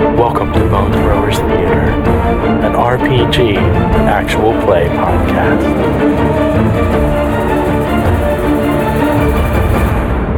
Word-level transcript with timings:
Welcome 0.00 0.50
to 0.54 0.60
Bone 0.60 0.90
Throwers 0.92 1.36
Theater, 1.40 1.78
an 2.62 2.72
RPG 2.72 3.54
actual 4.08 4.58
play 4.62 4.86
podcast. 4.86 5.60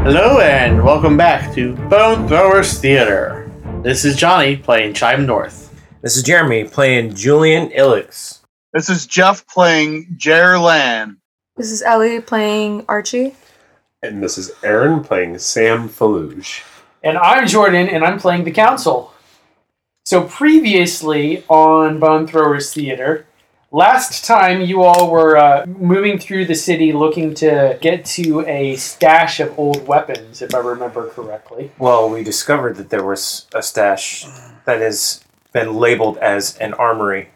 Hello 0.02 0.40
and 0.40 0.82
welcome 0.82 1.16
back 1.16 1.54
to 1.54 1.76
Bone 1.88 2.26
Throwers 2.26 2.80
Theater. 2.80 3.48
This 3.84 4.04
is 4.04 4.16
Johnny 4.16 4.56
playing 4.56 4.94
Chime 4.94 5.26
North. 5.26 5.72
This 6.00 6.16
is 6.16 6.24
Jeremy 6.24 6.64
playing 6.64 7.14
Julian 7.14 7.68
Illix. 7.68 8.40
This 8.72 8.90
is 8.90 9.06
Jeff 9.06 9.46
playing 9.46 10.12
Jer 10.16 10.58
Lan. 10.58 11.18
This 11.56 11.70
is 11.70 11.82
Ellie 11.82 12.20
playing 12.20 12.84
Archie. 12.88 13.36
And 14.02 14.24
this 14.24 14.38
is 14.38 14.50
Aaron 14.64 15.04
playing 15.04 15.38
Sam 15.38 15.88
Feluge. 15.88 16.64
And 17.04 17.16
I'm 17.16 17.46
Jordan, 17.46 17.88
and 17.88 18.04
I'm 18.04 18.18
playing 18.18 18.42
the 18.42 18.50
council. 18.50 19.11
So 20.04 20.24
previously 20.24 21.44
on 21.48 22.00
Bone 22.00 22.26
Throwers 22.26 22.72
Theater, 22.72 23.24
last 23.70 24.24
time 24.24 24.60
you 24.60 24.82
all 24.82 25.10
were 25.10 25.36
uh, 25.36 25.64
moving 25.66 26.18
through 26.18 26.46
the 26.46 26.56
city 26.56 26.92
looking 26.92 27.34
to 27.34 27.78
get 27.80 28.04
to 28.06 28.44
a 28.46 28.74
stash 28.76 29.38
of 29.38 29.56
old 29.58 29.86
weapons, 29.86 30.42
if 30.42 30.54
I 30.54 30.58
remember 30.58 31.08
correctly. 31.08 31.70
Well, 31.78 32.10
we 32.10 32.24
discovered 32.24 32.76
that 32.76 32.90
there 32.90 33.04
was 33.04 33.46
a 33.54 33.62
stash 33.62 34.26
that 34.64 34.80
has 34.80 35.22
been 35.52 35.76
labeled 35.76 36.18
as 36.18 36.56
an 36.58 36.74
armory. 36.74 37.28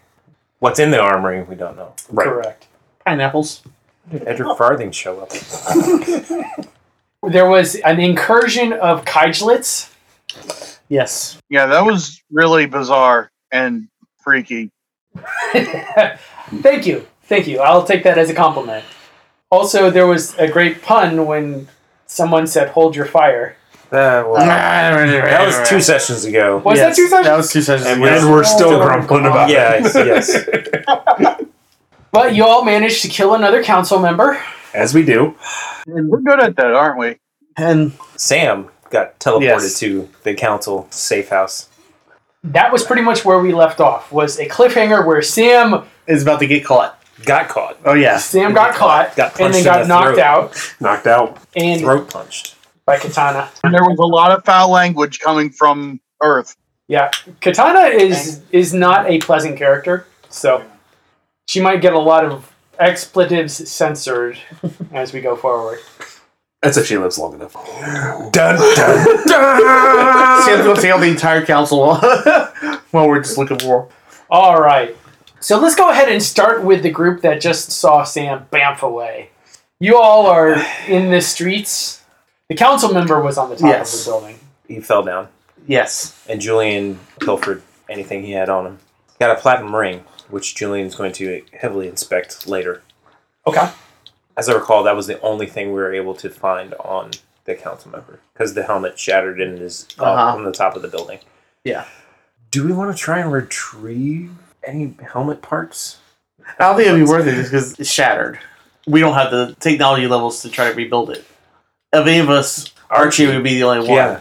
What's 0.58 0.80
in 0.80 0.90
the 0.90 1.00
armory, 1.00 1.44
we 1.44 1.54
don't 1.54 1.76
know. 1.76 1.94
Correct. 2.14 2.66
Pineapples. 3.06 3.62
Did 4.10 4.26
Edric 4.26 4.58
Farthing 4.58 4.90
show 4.90 5.20
up? 5.20 5.30
There 7.22 7.48
was 7.48 7.74
an 7.76 7.98
incursion 7.98 8.72
of 8.72 9.04
Kaijlits. 9.04 9.90
Yes. 10.88 11.38
Yeah, 11.48 11.66
that 11.66 11.84
was 11.84 12.22
really 12.30 12.66
bizarre 12.66 13.30
and 13.50 13.88
freaky. 14.18 14.70
Thank 15.52 16.86
you. 16.86 17.06
Thank 17.24 17.46
you. 17.46 17.60
I'll 17.60 17.84
take 17.84 18.04
that 18.04 18.18
as 18.18 18.30
a 18.30 18.34
compliment. 18.34 18.84
Also, 19.50 19.90
there 19.90 20.06
was 20.06 20.34
a 20.38 20.48
great 20.48 20.82
pun 20.82 21.26
when 21.26 21.68
someone 22.06 22.46
said, 22.46 22.68
hold 22.68 22.94
your 22.94 23.06
fire. 23.06 23.56
Uh, 23.86 24.26
well, 24.26 24.34
that 24.34 25.46
was 25.46 25.68
two 25.68 25.80
sessions 25.80 26.24
ago. 26.24 26.58
Was 26.58 26.76
Yes, 26.78 26.96
that 26.96 27.02
two 27.02 27.08
sessions? 27.08 27.26
That 27.26 27.36
was 27.36 27.52
two 27.52 27.62
sessions. 27.62 27.86
And, 27.88 28.02
ago. 28.02 28.30
we're 28.30 28.44
still 28.44 28.70
Oh, 28.70 28.84
grumbling 28.84 29.26
about 29.26 29.48
Yes, 29.48 29.94
yes. 29.94 31.40
But 32.12 32.34
you 32.34 32.44
all 32.44 32.64
managed 32.64 33.02
to 33.02 33.08
kill 33.08 33.34
another 33.34 33.62
council 33.62 33.98
member. 33.98 34.42
As 34.72 34.94
we 34.94 35.04
do. 35.04 35.34
And 35.86 36.08
we're 36.08 36.20
good 36.20 36.40
at 36.42 36.56
that, 36.56 36.72
aren't 36.72 36.98
we? 36.98 37.16
And 37.58 37.92
Sam 38.16 38.70
got 38.90 39.18
teleported 39.18 39.42
Yes. 39.42 39.78
to 39.80 40.08
the 40.22 40.34
council 40.34 40.86
safe 40.90 41.28
house. 41.30 41.68
That 42.44 42.72
was 42.72 42.84
pretty 42.84 43.02
much 43.02 43.24
where 43.24 43.38
we 43.40 43.52
left 43.52 43.80
off. 43.80 44.12
Was 44.12 44.38
a 44.38 44.46
cliffhanger 44.48 45.04
where 45.04 45.20
Sam 45.22 45.84
is 46.06 46.22
about 46.22 46.38
to 46.40 46.46
get 46.46 46.64
caught. 46.64 47.02
Got 47.24 47.48
caught. 47.48 47.78
Oh 47.84 47.94
yeah. 47.94 48.18
Sam 48.18 48.52
got 48.52 48.74
caught 48.74 49.16
Got 49.16 49.30
and 49.40 49.52
punched 49.52 49.54
then 49.54 49.64
got 49.64 49.82
the 49.82 49.88
knocked 49.88 50.14
throat. 50.16 50.18
out 50.20 50.74
Knocked 50.80 51.06
out. 51.06 51.38
and 51.56 51.80
Throat 51.80 52.10
punched. 52.10 52.54
by 52.84 52.98
Katana. 52.98 53.50
And 53.64 53.72
there 53.74 53.82
was 53.82 53.98
a 53.98 54.04
lot 54.06 54.30
of 54.32 54.44
foul 54.44 54.70
language 54.70 55.18
coming 55.20 55.50
from 55.50 55.98
Earth. 56.22 56.56
Yeah, 56.88 57.10
Katana 57.40 57.86
is 57.88 58.42
is 58.52 58.72
not 58.72 59.10
a 59.10 59.18
pleasant 59.18 59.56
character, 59.58 60.06
so 60.28 60.62
she 61.48 61.60
might 61.60 61.80
get 61.80 61.94
a 61.94 61.98
lot 61.98 62.24
of 62.24 62.52
expletives 62.78 63.68
censored 63.68 64.38
as 64.92 65.12
we 65.12 65.20
go 65.20 65.34
forward. 65.34 65.78
That's 66.62 66.76
if 66.76 66.86
she 66.86 66.96
lives 66.96 67.18
long 67.18 67.34
enough. 67.34 67.52
Dun, 68.32 68.56
dun, 68.56 69.26
Sam's 70.42 70.62
going 70.64 70.74
to 70.76 70.82
take 70.82 70.90
out 70.90 71.00
the 71.00 71.06
entire 71.08 71.44
council 71.44 71.94
while 72.90 73.08
we're 73.08 73.20
just 73.20 73.38
looking 73.38 73.58
for. 73.58 73.88
All 74.30 74.60
right. 74.60 74.96
So 75.40 75.58
let's 75.60 75.74
go 75.76 75.90
ahead 75.90 76.08
and 76.08 76.22
start 76.22 76.64
with 76.64 76.82
the 76.82 76.90
group 76.90 77.20
that 77.22 77.40
just 77.40 77.70
saw 77.70 78.02
Sam 78.04 78.46
bamf 78.50 78.80
away. 78.80 79.30
You 79.78 79.98
all 80.00 80.26
are 80.26 80.54
in 80.88 81.10
the 81.10 81.20
streets. 81.20 82.02
The 82.48 82.54
council 82.54 82.92
member 82.92 83.20
was 83.20 83.36
on 83.38 83.50
the 83.50 83.56
top 83.56 83.68
Yes. 83.68 83.94
of 84.00 84.04
the 84.04 84.10
building. 84.10 84.38
He 84.66 84.80
fell 84.80 85.02
down. 85.02 85.28
Yes. 85.68 86.20
and 86.28 86.40
Julian 86.40 86.98
pilfered 87.20 87.62
anything 87.88 88.22
he 88.24 88.32
had 88.32 88.48
on 88.48 88.66
him. 88.66 88.78
Got 89.20 89.36
a 89.36 89.40
platinum 89.40 89.74
ring, 89.74 90.04
which 90.30 90.54
Julian's 90.54 90.94
going 90.94 91.12
to 91.12 91.42
heavily 91.52 91.86
inspect 91.88 92.46
later. 92.48 92.82
Okay. 93.46 93.68
As 94.36 94.48
I 94.48 94.54
recall, 94.54 94.82
that 94.84 94.94
was 94.96 95.06
the 95.06 95.20
only 95.20 95.46
thing 95.46 95.68
we 95.68 95.74
were 95.74 95.92
able 95.94 96.14
to 96.16 96.28
find 96.28 96.74
on 96.74 97.10
the 97.44 97.54
council 97.54 97.90
member 97.90 98.18
because 98.32 98.54
the 98.54 98.62
helmet 98.64 98.98
shattered 98.98 99.40
and 99.40 99.58
is 99.60 99.86
up 99.98 100.06
Uh-huh. 100.08 100.36
on 100.36 100.44
the 100.44 100.52
top 100.52 100.76
of 100.76 100.82
the 100.82 100.88
building. 100.88 101.20
Yeah. 101.64 101.84
Do 102.50 102.66
we 102.66 102.72
want 102.72 102.94
to 102.96 103.00
try 103.02 103.18
and 103.20 103.32
retrieve 103.32 104.32
any 104.64 104.94
helmet 105.12 105.42
parts? 105.42 105.98
I 106.58 106.64
don't 106.68 106.76
think 106.76 106.88
it'd 106.88 107.00
be 107.04 107.10
worth 107.10 107.26
it 107.26 107.34
just 107.34 107.50
because 107.50 107.78
it's 107.80 107.90
shattered. 107.90 108.38
We 108.86 109.00
don't 109.00 109.14
have 109.14 109.30
the 109.30 109.56
technology 109.58 110.06
levels 110.06 110.42
to 110.42 110.50
try 110.50 110.68
to 110.70 110.74
rebuild 110.76 111.10
it. 111.10 111.24
Of 111.92 112.06
any 112.06 112.18
of 112.18 112.30
us, 112.30 112.72
Archie 112.90 113.26
would 113.26 113.42
be 113.42 113.54
the 113.54 113.64
only 113.64 113.80
one. 113.88 113.96
Yeah. 113.96 114.20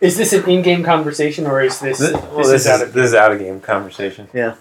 Is 0.00 0.16
this 0.16 0.32
an 0.32 0.48
in-game 0.48 0.82
conversation 0.82 1.46
or 1.46 1.60
is 1.60 1.78
this 1.80 1.98
This, 1.98 2.10
this, 2.12 2.20
well, 2.22 2.38
this, 2.38 2.62
is 2.62 2.66
out 2.66 2.82
of 2.82 2.92
this 2.94 3.08
is 3.08 3.14
out 3.14 3.32
of 3.32 3.38
game 3.38 3.60
conversation. 3.60 4.28
Yeah. 4.32 4.54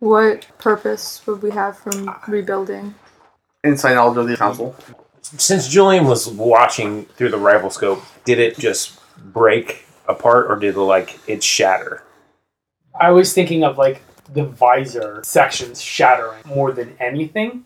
What 0.00 0.46
purpose 0.58 1.22
would 1.26 1.40
we 1.42 1.50
have 1.52 1.78
from 1.78 2.14
rebuilding? 2.26 2.94
Inside 3.62 3.94
knowledge 3.94 4.18
of 4.18 4.28
the 4.28 4.36
council. 4.36 4.74
Since 5.22 5.68
Julian 5.68 6.06
was 6.06 6.28
watching 6.28 7.04
through 7.04 7.30
the 7.30 7.38
rifle 7.38 7.70
scope, 7.70 8.02
did 8.24 8.38
it 8.38 8.58
just 8.58 8.98
break 9.18 9.84
apart 10.08 10.50
or 10.50 10.56
did 10.56 10.74
it 10.74 10.80
like 10.80 11.18
it 11.26 11.42
shatter? 11.42 12.02
I 12.98 13.10
was 13.10 13.32
thinking 13.32 13.62
of 13.62 13.78
like 13.78 14.02
the 14.32 14.44
visor 14.44 15.20
sections 15.24 15.80
shattering 15.80 16.42
more 16.46 16.72
than 16.72 16.96
anything. 16.98 17.64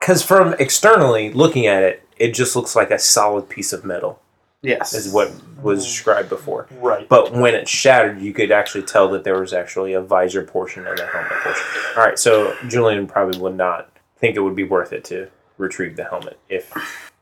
Because 0.00 0.22
from 0.22 0.54
externally 0.58 1.32
looking 1.32 1.66
at 1.66 1.82
it, 1.82 2.08
it 2.16 2.32
just 2.32 2.56
looks 2.56 2.74
like 2.74 2.90
a 2.90 2.98
solid 2.98 3.48
piece 3.48 3.72
of 3.72 3.84
metal, 3.84 4.20
Yes. 4.62 4.94
is 4.94 5.12
what 5.12 5.32
was 5.62 5.82
mm. 5.82 5.88
described 5.88 6.28
before. 6.28 6.66
Right. 6.80 7.08
But 7.08 7.32
when 7.32 7.54
it 7.54 7.68
shattered, 7.68 8.20
you 8.20 8.32
could 8.32 8.50
actually 8.50 8.84
tell 8.84 9.08
that 9.10 9.24
there 9.24 9.40
was 9.40 9.52
actually 9.52 9.92
a 9.92 10.00
visor 10.00 10.42
portion 10.42 10.86
and 10.86 10.98
a 10.98 11.06
helmet 11.06 11.32
portion. 11.42 11.66
All 11.96 12.04
right, 12.04 12.18
so 12.18 12.56
Julian 12.68 13.06
probably 13.06 13.38
would 13.38 13.56
not 13.56 13.90
think 14.18 14.36
it 14.36 14.40
would 14.40 14.56
be 14.56 14.64
worth 14.64 14.92
it 14.92 15.04
to 15.04 15.28
retrieve 15.58 15.96
the 15.96 16.04
helmet 16.04 16.38
if 16.48 16.72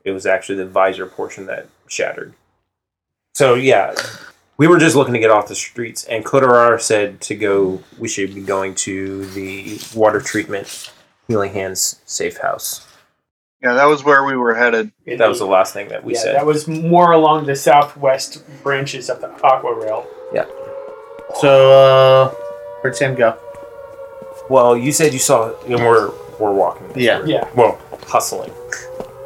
it 0.03 0.11
was 0.11 0.25
actually 0.25 0.57
the 0.57 0.65
visor 0.65 1.05
portion 1.05 1.45
that 1.47 1.67
shattered. 1.87 2.33
So 3.33 3.55
yeah, 3.55 3.95
we 4.57 4.67
were 4.67 4.79
just 4.79 4.95
looking 4.95 5.13
to 5.13 5.19
get 5.19 5.31
off 5.31 5.47
the 5.47 5.55
streets, 5.55 6.05
and 6.05 6.23
Kodarar 6.23 6.79
said 6.81 7.21
to 7.21 7.35
go. 7.35 7.81
We 7.97 8.07
should 8.07 8.33
be 8.33 8.41
going 8.41 8.75
to 8.75 9.25
the 9.27 9.79
water 9.93 10.21
treatment 10.21 10.91
Healing 11.27 11.53
Hands 11.53 12.01
safe 12.05 12.37
house. 12.37 12.87
Yeah, 13.61 13.73
that 13.73 13.85
was 13.85 14.03
where 14.03 14.23
we 14.23 14.35
were 14.37 14.53
headed. 14.53 14.91
That 15.05 15.27
was 15.27 15.39
the 15.39 15.47
last 15.47 15.73
thing 15.73 15.87
that 15.87 16.03
we 16.03 16.13
yeah, 16.13 16.19
said. 16.19 16.35
that 16.35 16.45
was 16.45 16.67
more 16.67 17.11
along 17.11 17.47
the 17.47 17.55
southwest 17.55 18.43
branches 18.61 19.09
of 19.09 19.21
the 19.21 19.31
Aqua 19.43 19.73
Rail. 19.73 20.07
Yeah. 20.33 20.45
So, 21.39 21.71
uh, 21.71 22.29
where'd 22.81 22.95
Sam 22.95 23.15
go? 23.15 23.39
well, 24.49 24.77
you 24.77 24.91
said 24.91 25.13
you 25.13 25.19
saw, 25.19 25.53
and 25.63 25.75
we're 25.75 26.11
we're 26.39 26.51
walking. 26.53 26.87
Yeah. 26.95 27.19
We're- 27.19 27.31
Yeah. 27.33 27.47
Well, 27.55 27.77
hustling. 28.07 28.51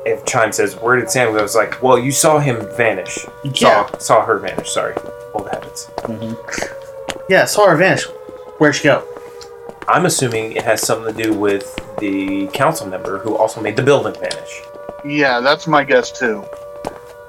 If 0.06 0.26
Chime 0.26 0.52
says, 0.52 0.76
"Where 0.76 0.96
did 0.96 1.10
Sam 1.12 1.34
go?" 1.34 1.44
It's 1.44 1.56
like, 1.56 1.82
well, 1.84 2.00
you 2.00 2.12
saw 2.12 2.40
him 2.40 2.66
vanish. 2.78 3.26
Yeah. 3.44 3.86
Saw 3.88 3.98
saw 3.98 4.26
her 4.26 4.40
vanish. 4.40 4.70
Sorry, 4.72 4.96
old 5.34 5.50
habits. 5.50 5.88
Mm-hmm. 6.04 6.34
Yeah, 7.30 7.46
saw 7.46 7.68
her 7.68 7.76
vanish. 7.76 8.06
Where'd 8.58 8.76
she 8.76 8.84
go? 8.86 9.04
I'm 9.88 10.06
assuming 10.06 10.54
it 10.54 10.64
has 10.64 10.82
something 10.86 11.14
to 11.16 11.24
do 11.24 11.34
with 11.34 11.76
the 12.00 12.48
council 12.54 12.88
member 12.88 13.20
who 13.20 13.36
also 13.36 13.60
made 13.62 13.76
the 13.76 13.84
building 13.84 14.14
vanish. 14.14 14.62
Yeah, 15.06 15.40
that's 15.42 15.68
my 15.68 15.84
guess 15.84 16.12
too. 16.12 16.44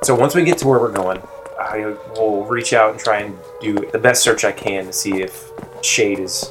So 0.02 0.14
once 0.14 0.34
we 0.34 0.44
get 0.44 0.58
to 0.58 0.68
where 0.68 0.78
we're 0.78 0.92
going, 0.92 1.20
I 1.58 1.94
will 2.16 2.44
reach 2.46 2.72
out 2.72 2.92
and 2.92 2.98
try 3.00 3.18
and 3.20 3.38
do 3.60 3.74
the 3.92 3.98
best 3.98 4.22
search 4.22 4.44
I 4.44 4.52
can 4.52 4.86
to 4.86 4.92
see 4.92 5.20
if 5.22 5.50
Shade 5.82 6.18
is 6.20 6.50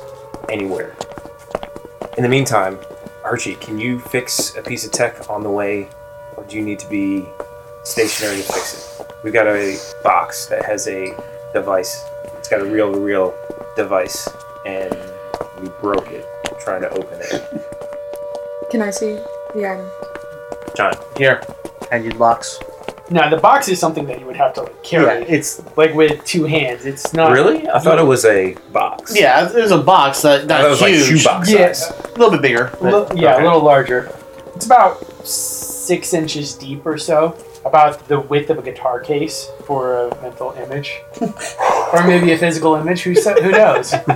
anywhere. 0.49 0.95
In 2.17 2.23
the 2.23 2.29
meantime, 2.29 2.77
Archie, 3.29 3.53
can 3.55 3.77
you 3.77 3.99
fix 3.99 4.55
a 4.57 4.61
piece 4.63 4.85
of 4.85 4.91
tech 4.91 5.29
on 5.29 5.43
the 5.43 5.49
way, 5.51 5.87
or 6.35 6.43
do 6.45 6.57
you 6.57 6.63
need 6.63 6.79
to 6.79 6.89
be 6.89 7.23
stationary 7.83 8.37
to 8.37 8.41
fix 8.41 8.99
it? 8.99 9.11
We've 9.23 9.31
got 9.33 9.45
a 9.45 9.77
box 10.03 10.47
that 10.47 10.65
has 10.65 10.87
a 10.87 11.15
device. 11.53 12.03
It's 12.25 12.33
It's 12.39 12.47
got 12.49 12.61
a 12.61 12.65
real, 12.65 12.91
real 12.91 13.35
device, 13.75 14.27
and 14.65 14.97
we 15.61 15.69
broke 15.79 16.09
it 16.09 16.25
trying 16.59 16.81
to 16.81 16.89
open 16.89 17.19
it. 17.21 17.43
Can 18.71 18.81
I 18.81 18.89
see 18.89 19.19
the 19.53 19.69
item? 19.73 19.87
John, 20.75 20.93
Here, 21.15 21.39
hand 21.91 22.05
you 22.05 22.11
the 22.11 22.17
box. 22.17 22.59
Now 23.11 23.29
the 23.29 23.37
box 23.37 23.67
is 23.69 23.79
something 23.79 24.05
that 24.07 24.19
you 24.19 24.25
would 24.25 24.37
have 24.37 24.53
to 24.55 24.61
like, 24.63 24.91
Yeah, 24.91 25.03
carry, 25.05 25.23
it's 25.25 25.61
like 25.77 25.93
with 25.93 26.23
two 26.25 26.45
hands. 26.45 26.85
It's 26.87 27.13
not 27.13 27.31
really? 27.31 27.67
I 27.69 27.77
thought 27.77 27.99
it 27.99 28.05
was 28.05 28.25
a 28.25 28.55
box. 28.71 29.15
yeah. 29.15 29.45
There's 29.45 29.71
a 29.71 29.77
box 29.77 30.23
that 30.23 30.41
I 30.41 30.45
not 30.45 30.47
thought 30.61 30.65
it 30.65 30.69
was 30.69 30.81
like 30.81 30.93
huge, 30.93 31.21
shoebox 31.21 31.51
Yeah. 31.51 31.73
size. 31.73 32.05
A 32.19 32.23
little 32.23 32.31
bit 32.37 32.41
bigger. 32.41 32.67
A 32.81 32.83
li- 32.83 33.21
yeah, 33.21 33.35
okay. 33.35 33.41
a 33.43 33.45
little 33.45 33.61
larger. 33.63 34.11
It's 34.55 34.65
about 34.65 35.01
six 35.25 36.13
inches 36.13 36.53
deep 36.55 36.85
or 36.85 36.97
so, 36.97 37.37
about 37.65 38.07
the 38.07 38.19
width 38.19 38.49
of 38.49 38.57
a 38.57 38.61
guitar 38.61 38.99
case 38.99 39.49
for 39.65 40.07
a 40.07 40.21
mental 40.21 40.51
image, 40.53 40.99
or 41.93 42.05
maybe 42.05 42.31
a 42.33 42.37
physical 42.37 42.75
image. 42.75 43.01
Who 43.03 43.15
sa- 43.15 43.39
who 43.39 43.51
knows? 43.51 43.93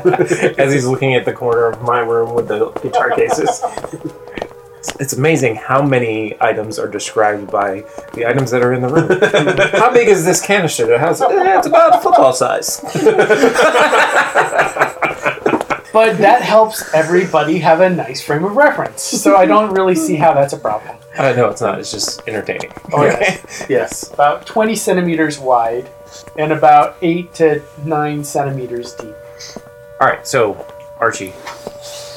As 0.57 0.73
he's 0.73 0.85
looking 0.85 1.15
at 1.15 1.23
the 1.25 1.33
corner 1.33 1.67
of 1.67 1.81
my 1.81 1.99
room 1.99 2.33
with 2.35 2.47
the 2.49 2.71
guitar 2.81 3.11
cases. 3.11 3.61
It's- 3.63 4.03
It's 4.99 5.13
amazing 5.13 5.55
how 5.55 5.81
many 5.81 6.35
items 6.41 6.77
are 6.77 6.89
described 6.89 7.49
by 7.49 7.85
the 8.15 8.25
items 8.27 8.51
that 8.51 8.61
are 8.61 8.73
in 8.73 8.81
the 8.81 8.89
room. 8.89 9.07
how 9.79 9.93
big 9.93 10.09
is 10.09 10.25
this 10.25 10.41
canister 10.45 10.85
that 10.87 10.99
has? 10.99 11.21
Eh, 11.21 11.57
it's 11.57 11.67
about 11.67 12.03
football 12.03 12.33
size. 12.33 12.81
But 15.93 16.17
that 16.17 16.41
helps 16.41 16.91
everybody 16.95 17.59
have 17.59 17.79
a 17.79 17.89
nice 17.89 18.19
frame 18.19 18.43
of 18.43 18.55
reference. 18.55 19.03
So 19.03 19.37
I 19.37 19.45
don't 19.45 19.71
really 19.73 19.93
see 19.93 20.15
how 20.15 20.33
that's 20.33 20.51
a 20.53 20.57
problem. 20.57 20.97
Uh, 21.15 21.33
no, 21.33 21.49
it's 21.49 21.61
not. 21.61 21.79
It's 21.79 21.91
just 21.91 22.27
entertaining. 22.27 22.73
Oh, 22.91 23.03
yes. 23.03 23.65
yes, 23.69 24.11
About 24.11 24.47
20 24.47 24.75
centimeters 24.75 25.37
wide 25.37 25.87
and 26.35 26.51
about 26.51 26.97
8 27.03 27.33
to 27.35 27.61
9 27.85 28.23
centimeters 28.23 28.93
deep. 28.93 29.13
All 30.01 30.07
right, 30.07 30.27
so 30.27 30.65
Archie, 30.99 31.33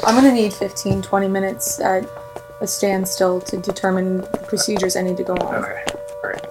I'm 0.05 0.15
gonna 0.15 0.33
need 0.33 0.53
15, 0.53 1.03
20 1.03 1.29
minutes 1.29 1.79
at 1.81 2.09
a 2.61 2.67
standstill 2.67 3.41
to 3.43 3.59
determine 3.59 4.19
the 4.19 4.45
procedures 4.49 4.97
I 4.97 5.03
need 5.03 5.17
to 5.19 5.25
go 5.25 5.35
on. 5.35 5.55
Okay. 5.57 5.85
All 6.25 6.31
right. 6.31 6.45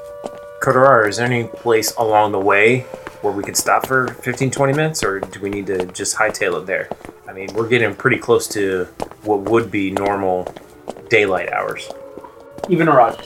Kotorar, 0.61 1.07
is 1.09 1.17
there 1.17 1.25
any 1.25 1.47
place 1.47 1.95
along 1.95 2.31
the 2.31 2.39
way 2.39 2.85
where 3.25 3.33
we 3.33 3.43
could 3.43 3.57
stop 3.57 3.87
for 3.87 4.07
15, 4.07 4.51
20 4.51 4.73
minutes, 4.73 5.03
or 5.03 5.19
do 5.19 5.39
we 5.39 5.49
need 5.49 5.65
to 5.65 5.87
just 5.87 6.15
hightail 6.15 6.61
it 6.61 6.67
there? 6.67 6.87
I 7.27 7.33
mean, 7.33 7.49
we're 7.55 7.67
getting 7.67 7.95
pretty 7.95 8.19
close 8.19 8.47
to 8.49 8.85
what 9.23 9.49
would 9.49 9.71
be 9.71 9.89
normal 9.89 10.53
daylight 11.09 11.51
hours. 11.51 11.89
Even 12.69 12.87
a 12.87 12.91
rod. 12.91 13.19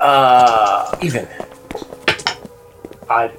Uh, 0.00 0.96
even. 1.02 1.28
I, 3.10 3.30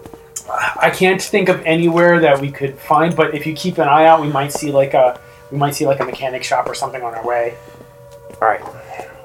I 0.79 0.91
can't 0.91 1.21
think 1.21 1.49
of 1.49 1.59
anywhere 1.65 2.19
that 2.19 2.39
we 2.39 2.51
could 2.51 2.77
find, 2.77 3.15
but 3.15 3.33
if 3.33 3.47
you 3.47 3.53
keep 3.53 3.79
an 3.79 3.87
eye 3.87 4.05
out, 4.05 4.21
we 4.21 4.27
might 4.27 4.53
see 4.53 4.71
like 4.71 4.93
a 4.93 5.19
we 5.51 5.57
might 5.57 5.73
see 5.73 5.87
like 5.87 6.01
a 6.01 6.05
mechanic 6.05 6.43
shop 6.43 6.67
or 6.67 6.75
something 6.75 7.01
on 7.01 7.15
our 7.15 7.25
way. 7.25 7.57
All 8.41 8.47
right. 8.47 8.61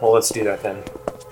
Well, 0.01 0.13
let's 0.13 0.31
do 0.31 0.45
that 0.45 0.63
then. 0.63 0.83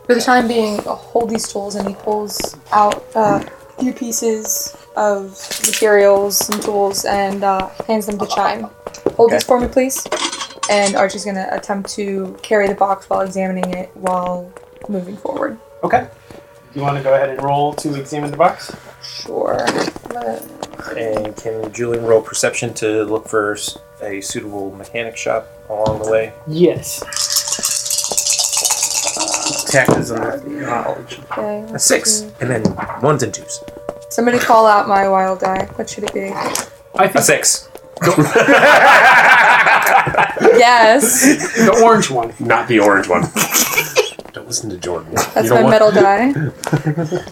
For 0.04 0.14
the 0.14 0.20
time 0.20 0.46
being, 0.46 0.78
hold 0.82 1.30
these 1.30 1.48
tools, 1.48 1.76
and 1.76 1.88
he 1.88 1.94
pulls 1.94 2.56
out 2.72 3.04
uh, 3.14 3.42
a 3.44 3.59
few 3.80 3.92
pieces 3.92 4.76
of 4.96 5.30
materials 5.66 6.48
and 6.50 6.62
tools 6.62 7.04
and 7.04 7.42
uh, 7.44 7.68
hands 7.86 8.06
them 8.06 8.18
to 8.18 8.26
Chime. 8.26 8.68
Hold 9.16 9.30
these 9.30 9.36
Okay. 9.42 9.46
for 9.46 9.60
me, 9.60 9.68
please. 9.68 10.06
And 10.70 10.94
Archie's 10.94 11.24
gonna 11.24 11.48
attempt 11.50 11.90
to 11.94 12.36
carry 12.42 12.68
the 12.68 12.74
box 12.74 13.08
while 13.10 13.20
examining 13.22 13.70
it 13.74 13.90
while 13.94 14.52
moving 14.88 15.16
forward. 15.16 15.58
Okay. 15.82 16.06
Do 16.72 16.78
you 16.78 16.82
want 16.82 16.96
to 16.98 17.02
go 17.02 17.14
ahead 17.14 17.30
and 17.30 17.42
roll 17.42 17.72
to 17.74 17.98
examine 17.98 18.30
the 18.30 18.36
box? 18.36 18.74
Sure. 19.02 19.66
And 20.96 21.36
can 21.36 21.72
Julian 21.72 22.04
roll 22.04 22.22
perception 22.22 22.72
to 22.74 23.04
look 23.04 23.26
for 23.28 23.54
s- 23.54 23.76
a 24.00 24.20
suitable 24.20 24.70
mechanic 24.76 25.16
shop 25.16 25.48
along 25.68 26.02
the 26.02 26.10
way? 26.10 26.32
Yes. 26.46 27.02
Tech 29.70 29.88
is 29.96 30.10
under 30.12 30.42
knowledge. 30.48 31.20
Okay. 31.32 31.64
A 31.72 31.78
six, 31.78 32.10
see. 32.20 32.30
and 32.40 32.50
then 32.50 32.62
ones 33.02 33.22
and 33.22 33.32
twos. 33.32 33.62
Somebody 34.10 34.38
call 34.38 34.66
out 34.66 34.88
my 34.88 35.08
wild 35.08 35.40
die. 35.40 35.66
What 35.76 35.88
should 35.88 36.04
it 36.04 36.12
be? 36.14 36.28
I 36.30 37.04
A 37.04 37.08
think 37.08 37.24
six. 37.24 37.68
Yes. 40.56 41.22
the 41.56 41.80
orange 41.84 42.10
one. 42.10 42.32
Not 42.40 42.68
the 42.68 42.80
orange 42.80 43.08
one. 43.08 43.22
Don't 44.32 44.46
listen 44.46 44.70
to 44.70 44.76
Jordan. 44.76 45.14
That's 45.14 45.44
You 45.44 45.50
know 45.50 45.54
my 45.56 45.62
what? 45.62 45.70
metal 45.70 45.90
die. 45.92 46.32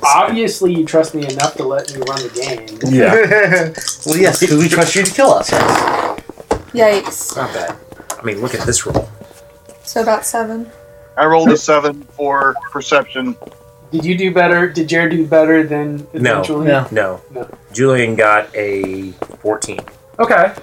Obviously, 0.02 0.74
you 0.74 0.84
trust 0.84 1.14
me 1.14 1.26
enough 1.26 1.54
to 1.56 1.64
let 1.64 1.90
me 1.92 1.98
run 2.08 2.22
the 2.22 2.28
game. 2.30 2.78
Yeah. 2.92 3.12
well, 4.06 4.16
yes, 4.20 4.40
because 4.40 4.58
we 4.58 4.68
trust 4.68 4.94
you 4.94 5.04
to 5.04 5.10
kill 5.12 5.30
us. 5.30 5.50
Yikes. 6.72 7.36
Not 7.36 7.52
bad. 7.54 7.76
I 8.18 8.22
mean, 8.24 8.40
look 8.40 8.54
at 8.54 8.66
this 8.66 8.84
roll. 8.86 9.08
So 9.84 10.02
about 10.02 10.26
seven. 10.26 10.70
I 11.18 11.26
rolled 11.26 11.50
a 11.50 11.56
seven 11.56 12.02
for 12.04 12.54
perception. 12.70 13.36
Did 13.90 14.04
you 14.04 14.16
do 14.16 14.32
better? 14.32 14.68
Did 14.68 14.88
Jared 14.88 15.10
do 15.10 15.26
better 15.26 15.64
than 15.66 16.06
No. 16.12 16.44
Julian? 16.44 16.86
No. 16.92 17.20
No. 17.32 17.40
No. 17.40 17.50
Julian 17.72 18.14
got 18.14 18.54
a 18.54 19.10
14. 19.40 19.80
Okay. 20.20 20.54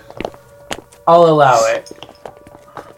I'll 1.08 1.26
allow 1.26 1.60
it. 1.66 1.92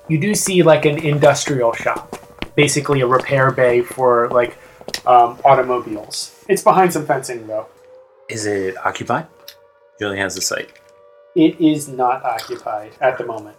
You 0.07 0.19
do 0.19 0.36
see 0.36 0.62
like 0.62 0.86
an 0.86 1.00
industrial 1.00 1.74
shop, 1.74 2.15
basically 2.56 3.01
a 3.01 3.07
repair 3.07 3.51
bay 3.51 3.81
for 3.81 4.30
like 4.30 4.57
um, 5.07 5.39
automobiles. 5.44 6.44
It's 6.48 6.62
behind 6.62 6.94
some 6.94 7.06
fencing 7.06 7.48
though. 7.48 7.65
Is 8.30 8.45
it 8.45 8.75
occupied? 8.86 9.27
Julian 10.00 10.21
has 10.21 10.36
the 10.36 10.42
site. 10.42 10.74
It 11.36 11.59
is 11.59 11.88
not 11.88 12.24
occupied 12.24 12.92
at 13.01 13.18
the 13.18 13.25
moment. 13.25 13.57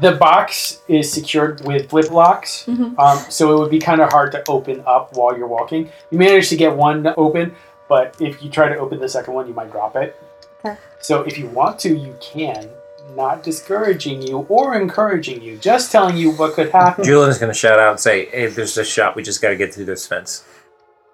The 0.00 0.12
box 0.12 0.80
is 0.88 1.12
secured 1.12 1.64
with 1.64 1.90
flip 1.90 2.10
locks, 2.10 2.64
Mhm. 2.68 2.98
um, 2.98 3.18
so 3.30 3.52
it 3.54 3.58
would 3.60 3.70
be 3.70 3.78
kind 3.78 4.00
of 4.00 4.10
hard 4.10 4.32
to 4.32 4.42
open 4.48 4.82
up 4.86 5.16
while 5.16 5.36
you're 5.38 5.46
walking. 5.46 5.90
You 6.10 6.18
managed 6.18 6.48
to 6.50 6.56
get 6.56 6.74
one 6.74 7.12
open, 7.16 7.54
but 7.88 8.16
if 8.20 8.42
you 8.42 8.50
try 8.50 8.68
to 8.68 8.76
open 8.78 8.98
the 8.98 9.08
second 9.08 9.34
one, 9.34 9.46
you 9.46 9.54
might 9.54 9.70
drop 9.70 9.94
it. 9.96 10.16
Okay. 10.64 10.76
So 11.00 11.22
if 11.22 11.38
you 11.38 11.46
want 11.48 11.78
to, 11.80 11.94
you 11.96 12.14
can. 12.20 12.68
Not 13.14 13.44
discouraging 13.44 14.20
you 14.22 14.44
or 14.48 14.74
encouraging 14.74 15.40
you, 15.40 15.56
just 15.56 15.92
telling 15.92 16.16
you 16.16 16.32
what 16.32 16.54
could 16.54 16.70
happen. 16.70 17.04
Julian's 17.04 17.38
going 17.38 17.52
to 17.52 17.58
shout 17.58 17.78
out 17.78 17.92
and 17.92 18.00
say, 18.00 18.26
hey, 18.26 18.48
there's 18.48 18.74
this 18.74 18.88
shop. 18.88 19.14
We 19.14 19.22
just 19.22 19.40
got 19.40 19.50
to 19.50 19.56
get 19.56 19.72
through 19.72 19.84
this 19.84 20.06
fence. 20.06 20.42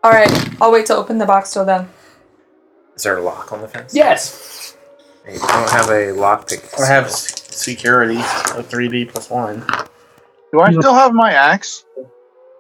All 0.03 0.11
right. 0.11 0.31
I'll 0.61 0.73
wait 0.73 0.87
to 0.87 0.97
open 0.97 1.19
the 1.19 1.27
box 1.27 1.53
till 1.53 1.67
then. 1.67 1.91
Is 2.97 3.03
there 3.03 3.19
a 3.19 3.23
lock 3.23 3.53
on 3.53 3.61
the 3.61 3.69
fence? 3.69 3.95
yes. 3.95 4.75
Hey, 5.27 5.35
I 5.41 5.53
don't 5.61 5.71
have 5.71 5.91
a 5.91 6.13
lock 6.13 6.49
pick. 6.49 6.65
Or 6.79 6.87
have 6.87 7.05
s- 7.05 7.42
security 7.53 8.17
of 8.19 8.69
3D 8.69 9.09
plus 9.11 9.31
one. 9.31 9.65
Do 10.53 10.61
I 10.61 10.73
still 10.73 10.95
have 10.95 11.15
my 11.15 11.33
axe? 11.33 11.85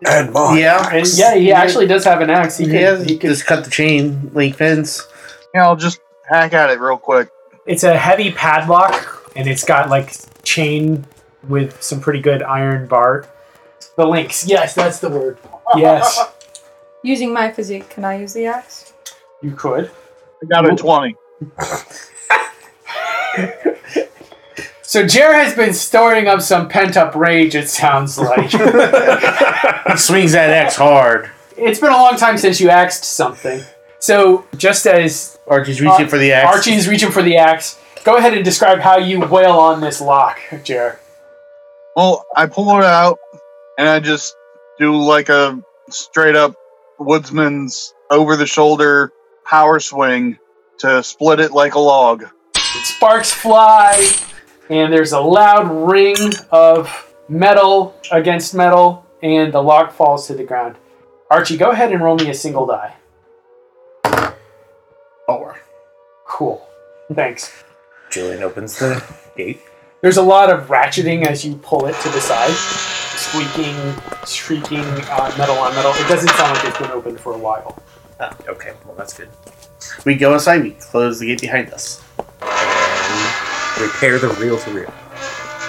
And 0.08 0.32
mine. 0.32 0.58
Yeah. 0.58 0.88
And 0.92 1.06
yeah, 1.14 1.34
he 1.34 1.52
actually 1.52 1.86
does 1.86 2.04
have 2.04 2.20
an 2.20 2.30
axe. 2.30 2.58
He 2.58 2.64
He, 2.64 2.70
can, 2.70 2.80
has, 2.80 3.04
he 3.04 3.18
can 3.18 3.30
just 3.30 3.46
cut 3.46 3.64
the 3.64 3.70
chain 3.70 4.30
link 4.34 4.56
fence. 4.56 5.06
Yeah, 5.54 5.64
I'll 5.66 5.76
just 5.76 6.00
hack 6.28 6.52
at 6.54 6.70
it 6.70 6.80
real 6.80 6.96
quick. 6.96 7.28
It's 7.66 7.84
a 7.84 7.96
heavy 7.96 8.32
padlock, 8.32 9.30
and 9.36 9.46
it's 9.48 9.64
got 9.64 9.88
like 9.90 10.16
chain 10.42 11.04
with 11.48 11.80
some 11.82 12.00
pretty 12.00 12.20
good 12.20 12.42
iron 12.42 12.88
bar. 12.88 13.28
The 13.96 14.06
links, 14.06 14.46
yes, 14.46 14.74
that's 14.74 14.98
the 14.98 15.08
word. 15.10 15.38
Yes, 15.76 16.18
Using 17.04 17.32
my 17.32 17.50
physique, 17.50 17.90
can 17.90 18.04
I 18.04 18.20
use 18.20 18.32
the 18.32 18.46
axe? 18.46 18.92
you 19.42 19.50
could. 19.52 19.90
I 20.42 20.46
got 20.46 20.72
a 20.72 20.76
20. 20.76 21.16
So 24.92 25.06
Jer 25.06 25.32
has 25.32 25.54
been 25.54 25.72
storing 25.72 26.28
up 26.28 26.42
some 26.42 26.68
pent 26.68 26.98
up 26.98 27.14
rage. 27.14 27.54
It 27.54 27.70
sounds 27.70 28.18
like 28.18 28.50
He 28.50 28.58
swings 29.96 30.32
that 30.32 30.50
axe 30.50 30.76
hard. 30.76 31.30
it's 31.56 31.80
been 31.80 31.92
a 31.92 31.96
long 31.96 32.18
time 32.18 32.36
since 32.36 32.60
you 32.60 32.68
axed 32.68 33.02
something. 33.02 33.62
So 34.00 34.44
just 34.58 34.86
as 34.86 35.38
Archie's 35.48 35.80
reaching 35.80 36.04
Uh, 36.04 36.08
for 36.10 36.18
the 36.18 36.32
axe. 36.32 36.56
Archie 36.56 36.74
is 36.74 36.88
reaching 36.88 37.10
for 37.10 37.22
the 37.22 37.38
axe, 37.38 37.80
go 38.04 38.18
ahead 38.18 38.34
and 38.34 38.44
describe 38.44 38.80
how 38.80 38.98
you 38.98 39.20
wail 39.20 39.52
on 39.52 39.80
this 39.80 39.98
lock, 39.98 40.38
Jer. 40.62 41.00
Well, 41.96 42.26
I 42.36 42.44
pull 42.44 42.78
it 42.78 42.84
out 42.84 43.18
and 43.78 43.88
I 43.88 43.98
just 43.98 44.36
do 44.78 44.94
like 44.94 45.30
a 45.30 45.58
straight 45.88 46.36
up 46.36 46.54
woodsman's 47.00 47.94
over 48.10 48.36
the 48.36 48.46
shoulder 48.46 49.10
power 49.46 49.80
swing 49.80 50.36
to 50.80 51.02
split 51.02 51.40
it 51.40 51.52
like 51.52 51.76
a 51.76 51.80
log. 51.80 52.26
Sparks 52.84 53.32
fly, 53.32 53.96
and 54.72 54.90
there's 54.90 55.12
a 55.12 55.20
loud 55.20 55.70
ring 55.70 56.16
of 56.50 57.14
metal 57.28 57.94
against 58.10 58.54
metal, 58.54 59.06
and 59.22 59.52
the 59.52 59.62
lock 59.62 59.92
falls 59.92 60.26
to 60.28 60.34
the 60.34 60.44
ground. 60.44 60.76
Archie, 61.30 61.58
go 61.58 61.70
ahead 61.70 61.92
and 61.92 62.02
roll 62.02 62.16
me 62.16 62.30
a 62.30 62.34
single 62.34 62.66
die. 62.66 62.94
Four. 65.26 65.60
Cool. 66.26 66.66
Thanks. 67.12 67.64
Julian 68.10 68.42
opens 68.42 68.78
the 68.78 69.04
gate. 69.36 69.60
There's 70.00 70.16
a 70.16 70.22
lot 70.22 70.50
of 70.50 70.68
ratcheting 70.68 71.26
as 71.26 71.44
you 71.44 71.56
pull 71.56 71.86
it 71.86 71.94
to 72.00 72.08
the 72.08 72.20
side, 72.20 72.50
squeaking, 72.50 73.76
shrieking, 74.26 74.80
uh, 74.80 75.34
metal 75.36 75.56
on 75.56 75.74
metal. 75.74 75.92
It 75.94 76.08
doesn't 76.08 76.30
sound 76.30 76.56
like 76.56 76.64
it's 76.66 76.78
been 76.78 76.90
open 76.90 77.18
for 77.18 77.34
a 77.34 77.38
while. 77.38 77.80
Okay, 78.48 78.72
well 78.86 78.94
that's 78.96 79.16
good. 79.16 79.28
We 80.04 80.14
go 80.16 80.32
inside. 80.34 80.62
We 80.62 80.72
close 80.72 81.18
the 81.18 81.26
gate 81.26 81.40
behind 81.40 81.72
us. 81.72 82.02
Repair 83.80 84.18
the 84.18 84.28
reel 84.40 84.58
to 84.58 84.70
reel. 84.70 84.92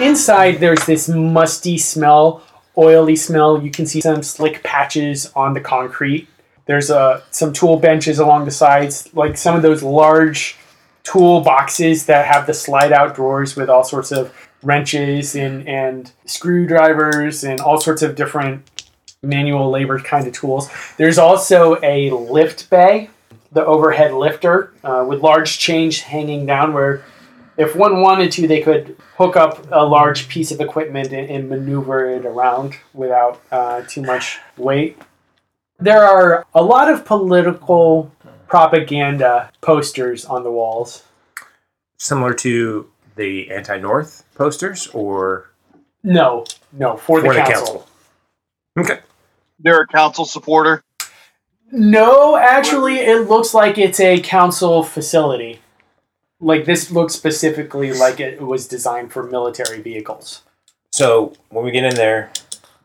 Inside, 0.01 0.59
there's 0.59 0.85
this 0.85 1.07
musty 1.07 1.77
smell, 1.77 2.43
oily 2.77 3.15
smell. 3.15 3.61
You 3.61 3.71
can 3.71 3.85
see 3.85 4.01
some 4.01 4.23
slick 4.23 4.63
patches 4.63 5.31
on 5.35 5.53
the 5.53 5.61
concrete. 5.61 6.27
There's 6.65 6.89
uh, 6.89 7.21
some 7.31 7.53
tool 7.53 7.77
benches 7.77 8.19
along 8.19 8.45
the 8.45 8.51
sides, 8.51 9.13
like 9.13 9.37
some 9.37 9.55
of 9.55 9.61
those 9.61 9.83
large 9.83 10.57
tool 11.03 11.41
boxes 11.41 12.05
that 12.05 12.25
have 12.25 12.47
the 12.47 12.53
slide 12.53 12.93
out 12.93 13.15
drawers 13.15 13.55
with 13.55 13.69
all 13.69 13.83
sorts 13.83 14.11
of 14.11 14.33
wrenches 14.63 15.35
and, 15.35 15.67
and 15.67 16.11
screwdrivers 16.25 17.43
and 17.43 17.59
all 17.59 17.79
sorts 17.79 18.01
of 18.01 18.15
different 18.15 18.69
manual 19.21 19.69
labor 19.69 19.99
kind 19.99 20.25
of 20.25 20.33
tools. 20.33 20.69
There's 20.97 21.17
also 21.17 21.77
a 21.83 22.09
lift 22.11 22.69
bay, 22.69 23.09
the 23.51 23.65
overhead 23.65 24.13
lifter, 24.13 24.73
uh, 24.83 25.05
with 25.07 25.21
large 25.21 25.59
chains 25.59 25.99
hanging 25.99 26.45
down 26.45 26.73
where 26.73 27.03
if 27.57 27.75
one 27.75 28.01
wanted 28.01 28.31
to, 28.33 28.47
they 28.47 28.61
could 28.61 28.97
hook 29.17 29.35
up 29.35 29.65
a 29.71 29.85
large 29.85 30.27
piece 30.27 30.51
of 30.51 30.59
equipment 30.59 31.11
and, 31.13 31.29
and 31.29 31.49
maneuver 31.49 32.09
it 32.09 32.25
around 32.25 32.75
without 32.93 33.41
uh, 33.51 33.81
too 33.81 34.01
much 34.01 34.39
weight. 34.57 34.97
There 35.79 36.03
are 36.03 36.45
a 36.53 36.63
lot 36.63 36.89
of 36.89 37.05
political 37.05 38.11
propaganda 38.47 39.51
posters 39.61 40.25
on 40.25 40.43
the 40.43 40.51
walls. 40.51 41.03
Similar 41.97 42.33
to 42.35 42.89
the 43.15 43.51
anti-North 43.51 44.23
posters, 44.35 44.87
or 44.87 45.51
No, 46.03 46.45
no, 46.71 46.97
for 46.97 47.21
the 47.21 47.29
council. 47.33 47.87
Okay. 48.77 48.99
They're 49.59 49.81
a 49.81 49.87
council 49.87 50.25
supporter. 50.25 50.83
No, 51.71 52.35
actually, 52.35 52.99
it 52.99 53.29
looks 53.29 53.53
like 53.53 53.77
it's 53.77 53.99
a 53.99 54.19
council 54.19 54.83
facility. 54.83 55.59
Like 56.43 56.65
this 56.65 56.91
looks 56.91 57.13
specifically 57.13 57.93
like 57.93 58.19
it 58.19 58.41
was 58.41 58.67
designed 58.67 59.11
for 59.13 59.23
military 59.23 59.81
vehicles. 59.81 60.41
So 60.91 61.33
when 61.49 61.63
we 61.63 61.71
get 61.71 61.85
in 61.85 61.95
there, 61.95 62.31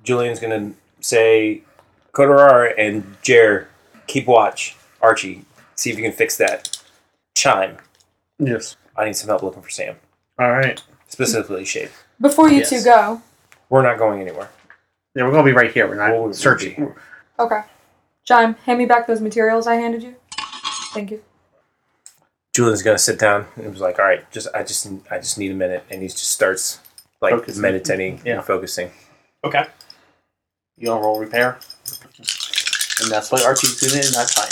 Julian's 0.04 0.38
gonna 0.38 0.72
say, 1.00 1.62
Kodarar 2.12 2.72
and 2.78 3.16
Jer, 3.22 3.68
keep 4.06 4.26
watch. 4.26 4.76
Archie, 5.02 5.44
see 5.74 5.90
if 5.90 5.96
you 5.96 6.02
can 6.04 6.12
fix 6.12 6.36
that 6.38 6.78
chime. 7.36 7.76
Yes. 8.38 8.76
I 8.96 9.04
need 9.04 9.16
some 9.16 9.28
help 9.28 9.42
looking 9.42 9.62
for 9.62 9.70
Sam, 9.70 9.96
All 10.38 10.50
right. 10.52 10.82
specifically 11.08 11.64
Shade. 11.64 11.90
Before 12.20 12.48
you 12.48 12.58
Yes. 12.58 12.70
two 12.70 12.82
go, 12.82 13.22
We're 13.70 13.82
not 13.82 13.98
going 13.98 14.20
anywhere. 14.22 14.48
Yeah, 15.14 15.24
we're 15.24 15.32
gonna 15.32 15.42
be 15.44 15.52
right 15.52 15.72
here. 15.72 15.86
We're 15.88 15.96
not 15.96 16.10
Well, 16.12 16.22
we'll 16.24 16.32
searching. 16.32 16.94
okay. 17.38 17.62
Chime, 18.24 18.54
hand 18.66 18.78
me 18.78 18.86
back 18.86 19.06
those 19.06 19.20
materials 19.20 19.66
I 19.66 19.74
handed 19.74 20.02
you. 20.02 20.14
Thank 20.94 21.10
you. 21.10 21.22
Julian's 22.58 22.82
gonna 22.82 22.98
sit 22.98 23.20
down 23.20 23.46
and 23.54 23.70
was 23.70 23.80
like, 23.80 24.00
"All 24.00 24.04
right, 24.04 24.28
just 24.32 24.48
I 24.52 24.64
just 24.64 24.84
I 25.12 25.18
just 25.18 25.38
need 25.38 25.52
a 25.52 25.54
minute," 25.54 25.84
and 25.90 26.02
he 26.02 26.08
just 26.08 26.32
starts 26.32 26.80
like 27.20 27.32
Focusing. 27.32 27.62
meditating 27.62 28.20
Yeah. 28.24 28.38
and 28.38 28.44
focusing. 28.44 28.90
Okay. 29.44 29.64
You 30.76 30.88
gonna 30.88 31.00
roll 31.00 31.20
repair, 31.20 31.60
and 33.00 33.12
that's 33.12 33.30
what 33.30 33.44
Archie's 33.44 33.78
doing, 33.78 34.04
and 34.04 34.12
that's 34.12 34.34
fine. 34.34 34.50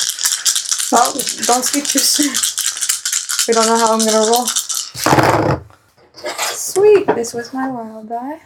Well, 0.93 1.15
don't 1.47 1.65
speak 1.65 1.83
too 1.85 1.99
soon. 1.99 2.33
We 3.49 3.55
don't 3.55 3.67
know 3.67 3.77
how 3.77 3.95
I'm 3.95 3.99
gonna 3.99 4.31
roll. 4.31 4.47
Sweet, 6.55 7.09
this 7.09 7.35
was 7.35 7.53
my 7.53 7.69
wild 7.69 8.09
die. 8.09 8.39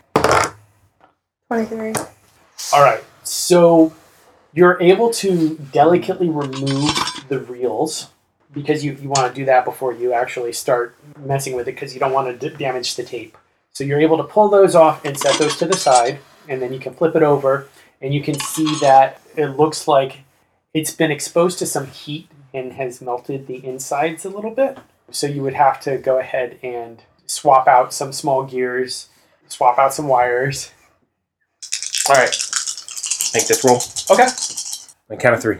23. 1.49 1.93
All 2.73 2.83
right. 2.83 3.05
So 3.25 3.93
you're 4.55 4.81
able 4.81 5.11
to 5.11 5.57
delicately 5.71 6.31
remove 6.31 6.95
the 7.29 7.40
reels 7.40 8.07
because 8.52 8.85
you, 8.85 8.92
you 8.95 9.09
want 9.09 9.28
to 9.28 9.35
do 9.40 9.45
that 9.47 9.64
before 9.64 9.92
you 9.92 10.12
actually 10.12 10.52
start 10.52 10.97
messing 11.19 11.54
with 11.54 11.69
it 11.69 11.75
because 11.75 11.95
you 11.95 12.00
don't 12.00 12.12
want 12.12 12.40
to 12.40 12.50
d- 12.50 12.57
damage 12.57 12.97
the 12.97 13.02
tape. 13.02 13.37
So 13.73 13.85
you're 13.85 14.00
able 14.00 14.16
to 14.16 14.25
pull 14.25 14.49
those 14.49 14.75
off 14.75 15.04
and 15.04 15.19
set 15.19 15.38
those 15.38 15.57
to 15.59 15.66
the 15.66 15.76
side, 15.76 16.19
and 16.49 16.61
then 16.61 16.73
you 16.73 16.80
can 16.80 16.95
flip 16.95 17.14
it 17.14 17.23
over, 17.23 17.69
and 18.00 18.12
you 18.12 18.23
can 18.23 18.38
see 18.38 18.75
that 18.80 19.21
it 19.37 19.49
looks 19.49 19.87
like 19.87 20.21
it's 20.75 20.92
been 20.92 21.11
exposed 21.11 21.59
to 21.61 21.66
some 21.66 21.87
heat 21.87 22.28
and 22.52 22.73
has 22.73 23.00
melted 23.00 23.47
the 23.47 23.64
insides 23.64 24.25
a 24.25 24.30
little 24.30 24.50
bit. 24.50 24.78
So 25.11 25.26
you 25.26 25.42
would 25.42 25.54
have 25.54 25.80
to 25.83 25.99
go 25.99 26.19
ahead 26.19 26.59
and 26.62 27.02
swap 27.26 27.69
out 27.69 27.92
some 27.92 28.12
small 28.12 28.45
gears, 28.45 29.09
swap 29.49 29.78
out 29.78 29.95
some 29.95 30.09
wires. 30.09 30.73
All 32.09 32.16
right, 32.16 32.30
make 33.35 33.47
this 33.47 33.64
roll. 33.64 33.80
Okay. 34.11 34.26
On 35.11 35.16
count 35.16 35.37
of 35.37 35.42
three, 35.42 35.59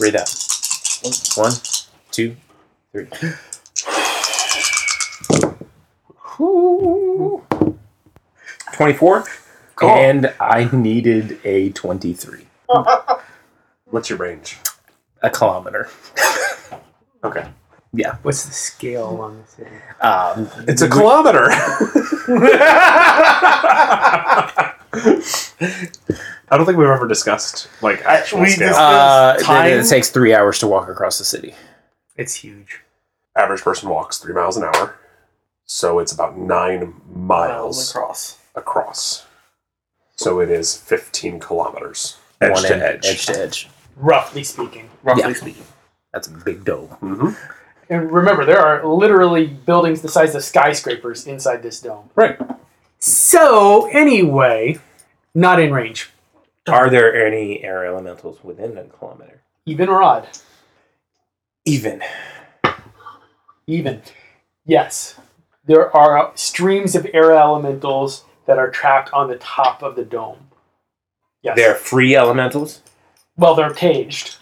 read 0.00 0.14
that. 0.14 0.28
One, 1.36 1.52
two, 2.14 2.36
three. 2.92 3.06
Twenty-four, 8.72 9.24
Cool. 9.76 9.88
and 9.90 10.34
I 10.40 10.68
needed 10.72 11.38
a 11.44 11.70
twenty-three, 11.70 12.46
What's 13.86 14.10
your 14.10 14.18
range? 14.18 14.56
a 15.22 15.30
kilometer. 15.30 15.88
Okay. 17.22 17.46
Yeah. 17.94 18.16
What's 18.22 18.44
the 18.44 18.52
scale 18.52 19.20
on 19.22 19.40
the 19.42 19.46
city? 19.48 19.70
Um, 20.02 20.50
It's 20.68 20.82
a 20.82 20.88
kilometer. 20.90 21.46
I 21.50 22.34
don't 26.50 26.66
think 26.66 26.76
we've 26.76 26.88
ever 26.88 27.08
discussed 27.08 27.68
like 27.80 28.04
actual 28.04 28.40
we 28.40 28.50
scale. 28.50 28.74
uh, 28.74 29.36
it, 29.38 29.84
it 29.84 29.88
takes 29.88 30.10
three 30.10 30.34
hours 30.34 30.58
to 30.58 30.66
walk 30.66 30.88
across 30.90 31.16
the 31.18 31.24
city. 31.24 31.54
It's 32.16 32.34
huge. 32.36 32.80
Average 33.36 33.62
person 33.62 33.88
walks 33.88 34.18
three 34.18 34.34
miles 34.34 34.56
an 34.56 34.64
hour, 34.64 34.96
so 35.64 35.98
it's 35.98 36.12
about 36.12 36.38
nine 36.38 36.94
miles 37.12 37.90
across. 37.90 38.38
across. 38.54 39.26
So 40.16 40.38
it 40.40 40.48
is 40.50 40.76
fifteen 40.76 41.40
kilometers, 41.40 42.18
edge 42.40 42.52
One 42.52 42.62
to 42.62 42.72
end, 42.74 42.82
edge. 42.82 43.06
edge 43.06 43.26
to 43.26 43.38
edge. 43.40 43.68
Roughly 43.96 44.44
speaking. 44.44 44.88
Roughly 45.02 45.22
Yeah. 45.22 45.32
speaking. 45.32 45.64
That's 46.12 46.28
a 46.28 46.30
big 46.30 46.64
dome. 46.64 46.88
hmm 47.00 47.30
And 47.90 48.10
remember, 48.12 48.44
there 48.44 48.60
are 48.60 48.86
literally 48.86 49.46
buildings 49.46 50.00
the 50.00 50.08
size 50.08 50.34
of 50.36 50.44
skyscrapers 50.44 51.26
inside 51.26 51.62
this 51.62 51.80
dome. 51.80 52.10
Right. 52.14 52.38
So, 53.00 53.86
anyway, 53.88 54.78
not 55.34 55.60
in 55.60 55.72
range. 55.72 56.10
Are 56.68 56.88
there 56.88 57.26
any 57.26 57.62
air 57.62 57.84
elementals 57.84 58.42
within 58.42 58.78
a 58.78 58.84
kilometer? 58.84 59.42
Even 59.66 59.88
or 59.90 60.02
odd? 60.02 60.28
Even. 61.64 62.02
Even. 63.66 64.02
Yes. 64.66 65.18
There 65.66 65.94
are 65.96 66.32
streams 66.34 66.94
of 66.94 67.06
air 67.14 67.32
elementals 67.32 68.24
that 68.46 68.58
are 68.58 68.70
trapped 68.70 69.10
on 69.12 69.28
the 69.28 69.36
top 69.36 69.82
of 69.82 69.96
the 69.96 70.04
dome. 70.04 70.50
Yes. 71.42 71.56
They're 71.56 71.74
free 71.74 72.14
elementals. 72.14 72.82
Well, 73.36 73.54
they're 73.54 73.72
caged. 73.72 74.36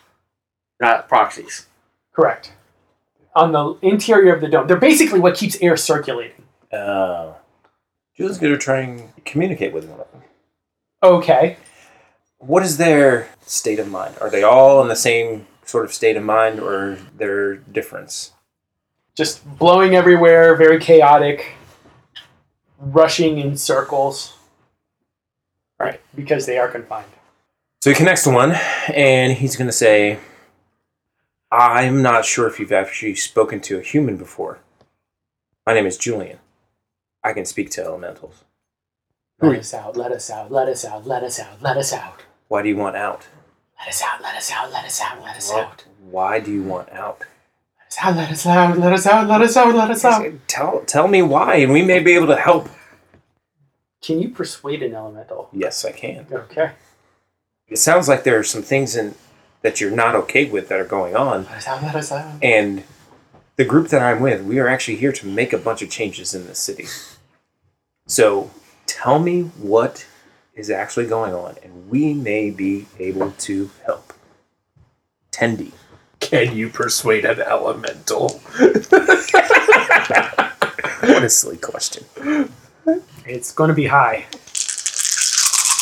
Not 0.81 1.09
proxies. 1.09 1.67
Correct. 2.13 2.53
On 3.35 3.53
the 3.53 3.79
interior 3.83 4.35
of 4.35 4.41
the 4.41 4.49
dome. 4.49 4.67
They're 4.67 4.77
basically 4.77 5.21
what 5.21 5.37
keeps 5.37 5.57
air 5.63 5.77
circulating. 5.77 6.43
Oh. 6.73 7.37
Julian's 8.17 8.39
going 8.39 8.53
to 8.53 8.59
try 8.59 8.81
and 8.81 9.25
communicate 9.25 9.73
with 9.73 9.87
one 9.87 10.01
of 10.01 10.11
them. 10.11 10.23
Okay. 11.03 11.57
What 12.39 12.65
is 12.65 12.77
their 12.77 13.29
state 13.47 13.79
of 13.79 13.89
mind? 13.91 14.17
Are 14.21 14.29
they 14.29 14.43
all 14.43 14.83
in 14.83 14.89
the 14.89 14.97
same 14.97 15.47
sort 15.65 15.85
of 15.85 15.93
state 15.93 16.17
of 16.17 16.23
mind, 16.25 16.61
or 16.61 16.99
their 17.17 17.57
difference? 17.57 18.33
just 19.15 19.45
blowing 19.59 19.95
everywhere, 19.95 20.57
very 20.57 20.79
chaotic, 20.79 21.53
rushing 22.79 23.39
in 23.39 23.57
circles. 23.57 24.37
Right, 25.79 26.01
because 26.15 26.47
they 26.47 26.59
are 26.59 26.69
confined. 26.69 27.11
So 27.83 27.91
he 27.91 27.97
connects 27.97 28.23
to 28.25 28.31
one, 28.31 28.53
and 28.95 29.33
he's 29.33 29.57
going 29.57 29.67
to 29.67 29.73
say, 29.73 30.19
"I'm 31.51 32.03
not 32.03 32.25
sure 32.25 32.47
if 32.47 32.61
you've 32.61 32.73
actually 32.73 33.17
spoken 33.17 33.61
to 33.63 33.79
a 33.79 33.83
human 33.83 34.17
before. 34.17 34.61
My 35.67 35.75
name 35.75 35.87
is 35.87 35.97
Julian. 35.97 36.39
I 37.25 37.33
can 37.33 37.45
speak 37.45 37.71
to 37.71 37.83
elementals. 37.83 38.45
Let 39.41 39.59
us 39.59 39.75
out, 39.75 39.97
let 39.97 40.13
us 40.13 40.31
out, 40.31 40.53
let 40.53 40.69
us 40.69 40.85
out, 40.85 41.05
let 41.05 41.25
us 41.25 41.41
out, 41.41 41.61
let 41.61 41.77
us 41.77 41.93
out. 41.93 42.23
Why 42.47 42.63
do 42.63 42.69
you 42.69 42.77
want 42.77 42.95
out? 42.95 43.27
Let 43.83 43.89
us 43.89 44.03
out, 44.03 44.23
let 44.23 44.37
us 44.37 44.51
out, 44.53 44.71
let 44.73 44.85
us 44.85 45.01
out, 45.01 45.23
let 45.25 45.37
us 45.37 45.51
Well, 45.51 45.65
out. 45.65 45.85
Why 46.01 46.39
do 46.39 46.53
you 46.53 46.63
want 46.63 46.89
out? 46.91 47.25
Let 47.81 47.89
us 47.89 47.99
out, 48.01 48.17
let 48.17 48.31
us 48.31 48.47
out, 48.47 48.79
let 48.79 48.93
us 48.93 49.07
out, 49.07 49.27
let 49.29 49.41
us 49.43 49.57
out, 49.57 49.75
let 49.75 49.91
us 49.91 50.05
out. 50.05 50.33
Tell 50.47 50.81
tell 50.87 51.09
me 51.09 51.21
why, 51.21 51.57
and 51.57 51.73
we 51.73 51.83
may 51.83 51.99
be 51.99 52.13
able 52.15 52.29
to 52.29 52.37
help. 52.37 52.69
Can 54.01 54.23
you 54.23 54.29
persuade 54.29 54.83
an 54.85 54.95
elemental? 54.95 55.49
Yes, 55.53 55.85
I 55.85 55.91
can. 55.93 56.27
Okay. 56.33 56.71
It 57.69 57.79
sounds 57.79 58.09
like 58.09 58.23
there 58.23 58.39
are 58.39 58.45
some 58.45 58.63
things 58.63 58.95
in 58.97 59.15
that 59.63 59.81
you're 59.81 59.91
not 59.91 60.15
okay 60.15 60.45
with 60.49 60.69
that 60.69 60.79
are 60.79 60.85
going 60.85 61.17
on, 61.17 61.45
Let 61.45 61.55
us 61.59 61.67
out, 61.69 61.83
let 61.83 61.95
us 61.97 62.13
out. 62.13 62.43
and 62.43 62.85
the 63.57 63.65
group 63.65 63.89
that 63.89 64.01
I'm 64.03 64.21
with, 64.21 64.43
we 64.43 64.59
are 64.61 64.69
actually 64.69 64.97
here 64.97 65.13
to 65.13 65.27
make 65.27 65.53
a 65.53 65.59
bunch 65.59 65.83
of 65.83 65.91
changes 65.91 66.35
in 66.35 66.47
the 66.47 66.55
city. 66.55 66.87
So 68.07 68.51
tell 68.87 69.19
me 69.19 69.43
what 69.43 70.07
is 70.55 70.71
actually 70.71 71.07
going 71.07 71.35
on, 71.35 71.57
and 71.63 71.89
we 71.89 72.15
may 72.15 72.51
be 72.51 72.87
able 72.99 73.33
to 73.33 73.71
help. 73.85 74.13
Tendi. 75.31 75.73
Can 76.21 76.57
you 76.57 76.69
persuade 76.69 77.25
an 77.25 77.41
elemental? 77.41 78.29
what 81.01 81.25
a 81.25 81.29
silly 81.29 81.57
question. 81.57 82.05
It's 83.27 83.53
going 83.53 83.69
to 83.69 83.75
be 83.75 83.87
high. 83.87 84.27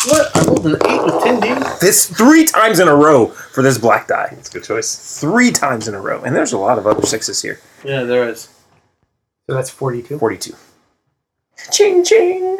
What? 0.07 0.35
I 0.35 0.45
rolled 0.47 0.67
an 0.67 0.77
eight 0.87 1.05
with 1.05 1.23
ten 1.23 1.41
damage. 1.41 1.79
This 1.81 2.07
three 2.09 2.47
times 2.47 2.79
in 2.81 2.89
a 2.89 2.95
row 2.95 3.27
for 3.27 3.62
this 3.62 3.77
black 3.77 4.09
die. 4.09 4.29
That's 4.33 4.49
a 4.49 4.53
good 4.53 4.65
choice. 4.65 5.21
Three 5.21 5.50
times 5.50 5.89
in 5.89 5.95
a 5.95 6.00
row. 6.00 6.23
And 6.23 6.35
there's 6.35 6.55
a 6.55 6.59
lot 6.59 6.79
of 6.79 6.87
other 6.87 7.03
sixes 7.07 7.43
here. 7.43 7.61
Yeah, 7.85 8.05
there 8.05 8.27
is. 8.27 8.49
So 9.47 9.55
that's 9.55 9.69
42. 9.69 10.19
42. 10.19 10.55
Ching 11.71 12.03
ching. 12.03 12.59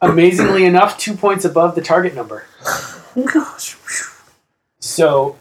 Amazingly 0.00 0.64
enough, 0.64 0.98
two 0.98 1.14
points 1.14 1.44
above 1.44 1.74
the 1.74 1.80
target 1.80 2.14
number. 2.14 2.44
Gosh. 3.32 3.76
So 4.80 5.36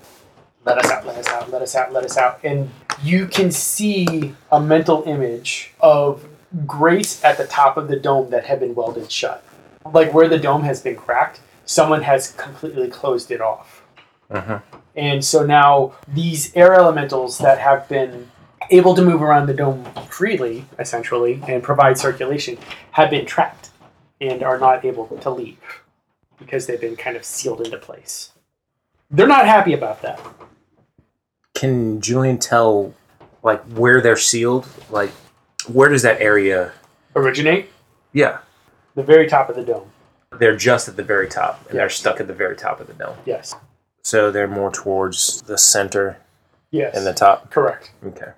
let 0.65 0.77
us 0.77 0.89
out, 0.89 1.05
let 1.05 1.17
us 1.17 1.27
out, 1.27 1.51
let 1.51 1.61
us 1.61 1.75
out, 1.75 1.91
let 1.91 2.05
us 2.05 2.17
out. 2.17 2.39
And 2.43 2.69
you 3.01 3.27
can 3.27 3.51
see 3.51 4.33
a 4.51 4.61
mental 4.61 5.03
image 5.05 5.73
of 5.79 6.25
grates 6.65 7.23
at 7.23 7.37
the 7.37 7.45
top 7.45 7.77
of 7.77 7.87
the 7.87 7.99
dome 7.99 8.29
that 8.29 8.45
have 8.45 8.59
been 8.59 8.75
welded 8.75 9.11
shut. 9.11 9.43
Like 9.91 10.13
where 10.13 10.29
the 10.29 10.37
dome 10.37 10.63
has 10.63 10.81
been 10.81 10.95
cracked, 10.95 11.41
someone 11.65 12.03
has 12.03 12.31
completely 12.31 12.89
closed 12.89 13.31
it 13.31 13.41
off. 13.41 13.83
Uh-huh. 14.29 14.59
And 14.95 15.25
so 15.25 15.45
now 15.45 15.93
these 16.07 16.55
air 16.55 16.73
elementals 16.73 17.39
that 17.39 17.59
have 17.59 17.89
been 17.89 18.31
able 18.69 18.95
to 18.95 19.01
move 19.01 19.21
around 19.21 19.47
the 19.47 19.53
dome 19.53 19.83
freely, 20.09 20.65
essentially, 20.79 21.41
and 21.47 21.61
provide 21.61 21.97
circulation, 21.97 22.57
have 22.91 23.09
been 23.09 23.25
trapped 23.25 23.71
and 24.21 24.43
are 24.43 24.57
not 24.57 24.85
able 24.85 25.07
to 25.07 25.29
leave 25.29 25.81
because 26.39 26.65
they've 26.67 26.81
been 26.81 26.95
kind 26.95 27.15
of 27.17 27.23
sealed 27.25 27.61
into 27.61 27.77
place. 27.77 28.31
They're 29.11 29.27
not 29.27 29.45
happy 29.45 29.73
about 29.73 30.01
that. 30.01 30.19
Can 31.53 32.01
Julian 32.01 32.39
tell 32.39 32.93
like 33.43 33.63
where 33.65 34.01
they're 34.01 34.17
sealed? 34.17 34.67
Like 34.89 35.11
where 35.67 35.89
does 35.89 36.01
that 36.01 36.21
area 36.21 36.71
Originate 37.15 37.69
Yeah. 38.11 38.39
the 38.95 39.03
very 39.03 39.27
top 39.27 39.49
of 39.49 39.55
the 39.55 39.63
dome. 39.63 39.91
They're 40.31 40.55
just 40.57 40.87
at 40.87 40.95
the 40.95 41.03
very 41.03 41.27
top 41.29 41.59
and 41.65 41.75
Yeah. 41.75 41.81
they're 41.81 41.89
stuck 41.89 42.19
at 42.19 42.27
the 42.27 42.33
very 42.33 42.55
top 42.55 42.79
of 42.79 42.87
the 42.87 42.93
dome. 42.93 43.17
Yes. 43.25 43.55
So 44.01 44.31
they're 44.31 44.47
more 44.47 44.71
towards 44.71 45.41
the 45.43 45.57
center 45.57 46.17
Yes. 46.71 46.95
and 46.97 47.05
the 47.05 47.13
top. 47.13 47.51
Correct. 47.51 47.91
Okay. 48.05 48.31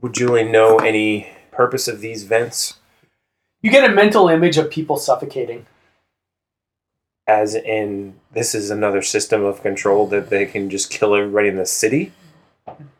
Would 0.00 0.12
Julian 0.14 0.52
know 0.52 0.76
any 0.78 1.28
purpose 1.50 1.88
of 1.88 2.00
these 2.00 2.22
vents? 2.24 2.74
You 3.64 3.70
get 3.70 3.90
a 3.90 3.94
mental 3.94 4.28
image 4.28 4.58
of 4.58 4.70
people 4.70 4.98
suffocating. 4.98 5.64
As 7.26 7.54
in, 7.54 8.14
this 8.30 8.54
is 8.54 8.70
another 8.70 9.00
system 9.00 9.42
of 9.42 9.62
control 9.62 10.06
that 10.08 10.28
they 10.28 10.44
can 10.44 10.68
just 10.68 10.90
kill 10.90 11.14
everybody 11.14 11.48
in 11.48 11.56
the 11.56 11.64
city? 11.64 12.12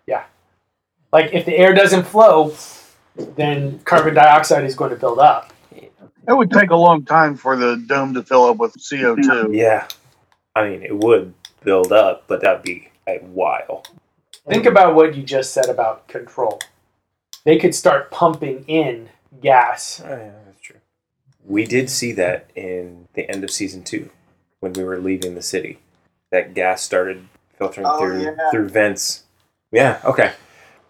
Yeah, 0.06 0.24
like 1.12 1.34
if 1.34 1.44
the 1.44 1.54
air 1.54 1.74
doesn't 1.74 2.04
flow, 2.04 2.54
then 3.14 3.80
carbon 3.80 4.14
dioxide 4.14 4.64
is 4.64 4.74
going 4.74 4.88
to 4.88 4.96
build 4.96 5.18
up. 5.18 5.52
It 5.70 6.32
would 6.34 6.50
take 6.50 6.70
a 6.70 6.76
long 6.76 7.04
time 7.04 7.36
for 7.36 7.58
the 7.58 7.76
dome 7.86 8.14
to 8.14 8.22
fill 8.22 8.44
up 8.44 8.56
with 8.56 8.72
CO2. 8.74 9.54
Yeah. 9.54 9.86
I 10.56 10.66
mean, 10.66 10.82
it 10.82 10.96
would 10.96 11.34
build 11.62 11.92
up, 11.92 12.24
but 12.26 12.40
that'd 12.40 12.62
be 12.62 12.88
a 13.06 13.18
while. 13.18 13.84
Think 14.48 14.64
about 14.64 14.94
what 14.94 15.14
you 15.14 15.22
just 15.24 15.52
said 15.52 15.68
about 15.68 16.08
control. 16.08 16.58
They 17.44 17.58
could 17.58 17.74
start 17.74 18.10
pumping 18.10 18.64
in 18.66 19.10
gas. 19.42 20.00
Oh, 20.02 20.08
yeah, 20.08 20.16
that's 20.16 20.32
true. 20.32 20.43
We 21.44 21.66
did 21.66 21.90
see 21.90 22.12
that 22.12 22.48
in 22.54 23.08
the 23.14 23.28
end 23.30 23.44
of 23.44 23.50
season 23.50 23.82
two 23.84 24.10
when 24.60 24.72
we 24.72 24.82
were 24.84 24.98
leaving 24.98 25.34
the 25.34 25.42
city. 25.42 25.78
That 26.30 26.54
gas 26.54 26.82
started 26.82 27.28
filtering 27.58 27.86
Oh, 27.88 27.98
through 27.98 28.22
yeah. 28.22 28.50
through 28.50 28.68
vents. 28.68 29.24
Yeah, 29.70 30.00
okay. 30.04 30.32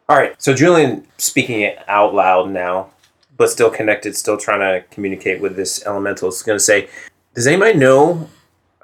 All 0.09 0.17
right. 0.17 0.41
So 0.41 0.55
Julian 0.55 1.07
speaking 1.19 1.61
it 1.63 1.79
out 1.89 2.15
loud 2.15 2.51
now, 2.51 2.91
but 3.37 3.51
still 3.51 3.71
connected, 3.71 4.17
still 4.17 4.37
trying 4.37 4.61
to 4.61 4.87
communicate 4.89 5.41
with 5.41 5.57
this 5.57 5.85
elemental 5.87 6.29
is 6.29 6.43
going 6.43 6.57
to 6.59 6.65
say, 6.65 6.89
"Does 7.35 7.47
anybody 7.47 7.77
know 7.79 8.29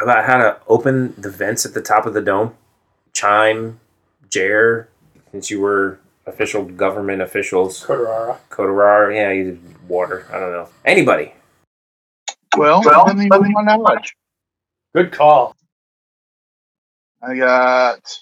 about 0.01 0.25
how 0.25 0.39
to 0.39 0.59
open 0.67 1.15
the 1.19 1.31
vents 1.31 1.65
at 1.65 1.75
the 1.75 1.81
top 1.83 2.05
of 2.07 2.15
the 2.15 2.21
dome?" 2.23 2.55
Chime, 3.13 3.81
Jer, 4.29 4.89
since 5.33 5.51
you 5.51 5.61
were 5.61 5.99
official 6.27 6.65
government 6.65 7.23
officials, 7.23 7.85
Kotarara. 7.85 8.39
Kotarar, 8.51 9.15
yeah, 9.15 9.31
you 9.31 9.45
did 9.45 9.89
water. 9.89 10.27
I 10.33 10.39
don't 10.41 10.53
know. 10.53 10.69
Anybody? 10.85 11.35
Well, 12.57 12.83
Well, 12.85 13.05
let 13.07 13.17
me 13.17 13.25
use 13.25 13.31
my 13.53 13.63
knowledge. 13.63 14.15
Good 14.95 15.13
call. 15.13 15.57
I 17.23 17.37
got 17.37 18.19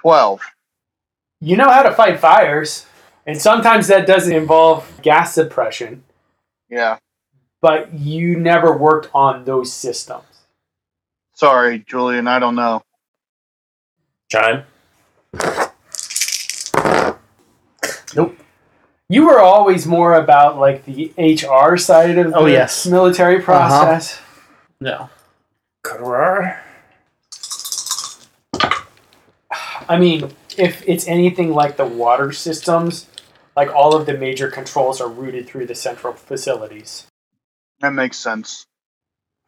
12. 0.00 0.40
You 1.40 1.56
know 1.56 1.70
how 1.70 1.82
to 1.82 1.92
fight 1.92 2.18
fires, 2.20 2.86
and 3.26 3.40
sometimes 3.40 3.88
that 3.88 4.06
doesn't 4.06 4.32
involve 4.32 5.00
gas 5.02 5.34
suppression, 5.34 6.02
Yeah. 6.68 6.98
but 7.60 7.92
you 7.94 8.38
never 8.38 8.76
worked 8.76 9.10
on 9.14 9.44
those 9.44 9.72
systems. 9.72 10.24
Sorry, 11.34 11.78
Julian, 11.80 12.26
I 12.28 12.38
don't 12.38 12.56
know. 12.56 12.82
Chime. 14.30 14.64
You 19.10 19.26
were 19.26 19.40
always 19.40 19.88
more 19.88 20.14
about 20.14 20.56
like 20.56 20.84
the 20.84 21.12
HR 21.18 21.76
side 21.76 22.16
of 22.16 22.32
Oh, 22.32 22.44
the 22.44 22.52
yes. 22.52 22.86
military 22.86 23.38
uh-huh. 23.38 23.44
process. 23.44 24.20
No. 24.80 25.10
Kotarar. 25.84 26.60
I 29.88 29.98
mean, 29.98 30.30
if 30.56 30.84
it's 30.86 31.08
anything 31.08 31.52
like 31.52 31.76
the 31.76 31.84
water 31.84 32.30
systems, 32.30 33.08
like 33.56 33.74
all 33.74 33.96
of 33.96 34.06
the 34.06 34.16
major 34.16 34.48
controls 34.48 35.00
are 35.00 35.08
routed 35.08 35.48
through 35.48 35.66
the 35.66 35.74
central 35.74 36.12
facilities. 36.12 37.08
That 37.80 37.92
makes 37.92 38.16
sense. 38.16 38.64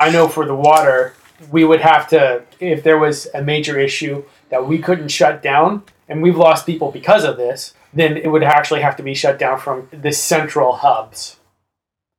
I 0.00 0.10
know 0.10 0.26
for 0.26 0.44
the 0.44 0.56
water, 0.56 1.14
we 1.52 1.64
would 1.64 1.82
have 1.82 2.08
to, 2.08 2.42
if 2.58 2.82
there 2.82 2.98
was 2.98 3.28
a 3.32 3.42
major 3.42 3.78
issue 3.78 4.24
that 4.48 4.66
we 4.66 4.78
couldn't 4.78 5.10
shut 5.10 5.40
down, 5.40 5.84
and 6.12 6.22
we've 6.22 6.36
lost 6.36 6.66
people 6.66 6.92
because 6.92 7.24
of 7.24 7.38
this, 7.38 7.72
then 7.94 8.18
it 8.18 8.28
would 8.28 8.42
actually 8.42 8.82
have 8.82 8.96
to 8.96 9.02
be 9.02 9.14
shut 9.14 9.38
down 9.38 9.58
from 9.58 9.88
the 9.90 10.12
central 10.12 10.76
hubs. 10.76 11.38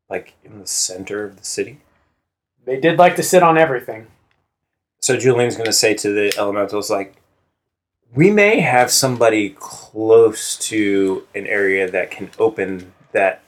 Like 0.10 0.34
in 0.44 0.60
the 0.60 0.68
center 0.68 1.24
of 1.24 1.38
the 1.38 1.46
city. 1.46 1.80
They 2.66 2.80
did 2.80 2.98
like 2.98 3.16
to 3.18 3.24
sit 3.24 3.44
on 3.44 3.56
everything. 3.56 4.08
So 5.00 5.16
Julian's 5.16 5.56
going 5.56 5.68
to 5.68 5.74
say 5.74 5.94
to 5.94 6.12
the 6.12 6.34
elementals, 6.40 6.90
like, 6.90 7.18
we 8.16 8.32
may 8.32 8.62
have 8.62 8.90
somebody 8.90 9.56
close 9.60 10.58
to 10.70 11.28
an 11.36 11.46
area 11.46 11.90
that 11.90 12.10
can 12.10 12.32
open 12.40 12.94
that 13.12 13.44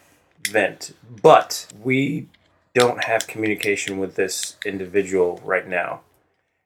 vent, 0.48 0.96
but 1.24 1.66
we 1.82 2.28
don't 2.76 3.06
have 3.06 3.26
communication 3.26 3.98
with 3.98 4.16
this 4.16 4.58
individual 4.64 5.42
right 5.44 5.68
now. 5.68 6.02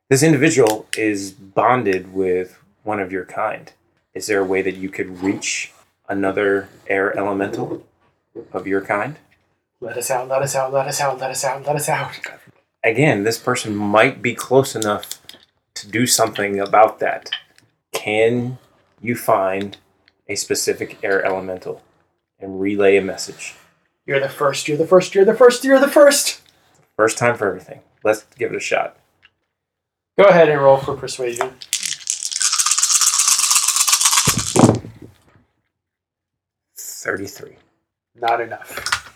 This 0.09 0.23
individual 0.23 0.87
is 0.97 1.31
bonded 1.31 2.13
with 2.13 2.58
one 2.83 2.99
of 2.99 3.11
your 3.11 3.25
kind. 3.25 3.71
Is 4.13 4.27
there 4.27 4.39
a 4.39 4.45
way 4.45 4.61
that 4.61 4.75
you 4.75 4.89
could 4.89 5.21
reach 5.21 5.71
another 6.07 6.69
air 6.87 7.17
elemental 7.17 7.85
of 8.51 8.67
your 8.67 8.81
kind? 8.81 9.17
Let 9.81 9.97
us 9.97 10.11
out, 10.11 10.27
let 10.27 10.41
us 10.41 10.55
out, 10.55 10.73
let 10.73 10.87
us 10.87 10.99
out, 10.99 11.19
let 11.19 11.31
us 11.31 11.43
out, 11.43 11.65
let 11.65 11.75
us 11.75 11.89
out. 11.89 12.19
again, 12.83 13.23
this 13.23 13.37
person 13.37 13.75
might 13.75 14.21
be 14.21 14.33
close 14.35 14.75
enough 14.75 15.21
to 15.75 15.87
do 15.87 16.05
something 16.05 16.59
about 16.59 16.99
that. 16.99 17.29
Can 17.93 18.57
you 19.01 19.15
find 19.15 19.77
a 20.27 20.35
specific 20.35 20.97
air 21.03 21.23
elemental 21.23 21.81
and 22.39 22.59
relay 22.59 22.97
a 22.97 23.01
message? 23.01 23.55
You're 24.05 24.19
the 24.19 24.29
first, 24.29 24.67
you're 24.67 24.77
the 24.77 24.87
first, 24.87 25.15
you're 25.15 25.25
the 25.25 25.35
first, 25.35 25.63
you're 25.63 25.79
the 25.79 25.87
first. 25.87 26.41
First 26.97 27.17
time 27.17 27.37
for 27.37 27.47
everything. 27.47 27.81
Let's 28.03 28.25
give 28.37 28.51
it 28.51 28.57
a 28.57 28.59
shot. 28.59 28.97
Go 30.17 30.25
ahead 30.25 30.49
and 30.49 30.61
roll 30.61 30.77
for 30.77 30.97
persuasion. 30.97 31.53
Thirty-three. 37.01 37.55
Not 38.19 38.41
enough. 38.41 39.15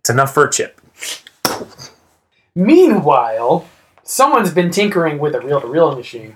It's 0.00 0.10
enough 0.10 0.34
for 0.34 0.46
a 0.46 0.50
chip. 0.50 0.80
Meanwhile, 2.56 3.68
someone's 4.02 4.52
been 4.52 4.72
tinkering 4.72 5.20
with 5.20 5.36
a 5.36 5.40
reel 5.40 5.60
to 5.60 5.68
reel 5.68 5.94
machine. 5.94 6.34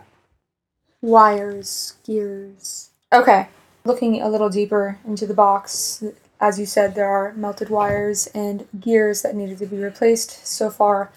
Wires, 1.02 1.94
gears. 2.06 2.90
Okay. 3.12 3.48
Looking 3.84 4.22
a 4.22 4.28
little 4.28 4.48
deeper 4.48 5.00
into 5.04 5.26
the 5.26 5.34
box, 5.34 6.04
as 6.40 6.60
you 6.60 6.64
said, 6.64 6.94
there 6.94 7.08
are 7.08 7.32
melted 7.34 7.70
wires 7.70 8.28
and 8.28 8.68
gears 8.78 9.22
that 9.22 9.34
needed 9.34 9.58
to 9.58 9.66
be 9.66 9.78
replaced. 9.78 10.46
So 10.46 10.70
far, 10.70 11.10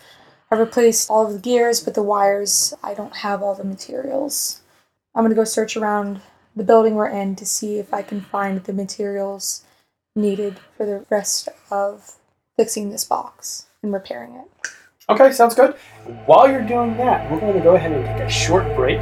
I've 0.49 0.57
replaced 0.57 1.07
all 1.07 1.27
of 1.27 1.33
the 1.33 1.39
gears, 1.39 1.81
but 1.81 1.93
the 1.93 2.01
wires, 2.01 2.73
I 2.81 2.95
don't 2.95 3.17
have 3.17 3.43
all 3.43 3.53
the 3.53 3.63
materials. 3.63 4.61
I'm 5.13 5.23
going 5.23 5.29
to 5.29 5.35
go 5.35 5.43
search 5.43 5.77
around 5.77 6.21
the 6.57 6.63
building 6.63 6.95
we're 6.95 7.07
in 7.07 7.35
to 7.35 7.45
see 7.45 7.77
if 7.77 7.93
I 7.93 8.01
can 8.01 8.19
find 8.19 8.63
the 8.63 8.73
materials 8.73 9.63
needed 10.15 10.57
for 10.75 10.87
the 10.87 11.05
rest 11.09 11.49
of 11.69 12.15
fixing 12.57 12.89
this 12.89 13.03
box 13.03 13.67
and 13.83 13.93
repairing 13.93 14.33
it. 14.33 14.71
Okay, 15.07 15.31
sounds 15.31 15.53
good. 15.53 15.75
While 16.25 16.49
you're 16.49 16.65
doing 16.65 16.97
that, 16.97 17.31
we're 17.31 17.39
going 17.39 17.53
to 17.53 17.59
go 17.59 17.75
ahead 17.75 17.91
and 17.91 18.03
take 18.03 18.27
a 18.27 18.29
short 18.29 18.65
break. 18.75 18.99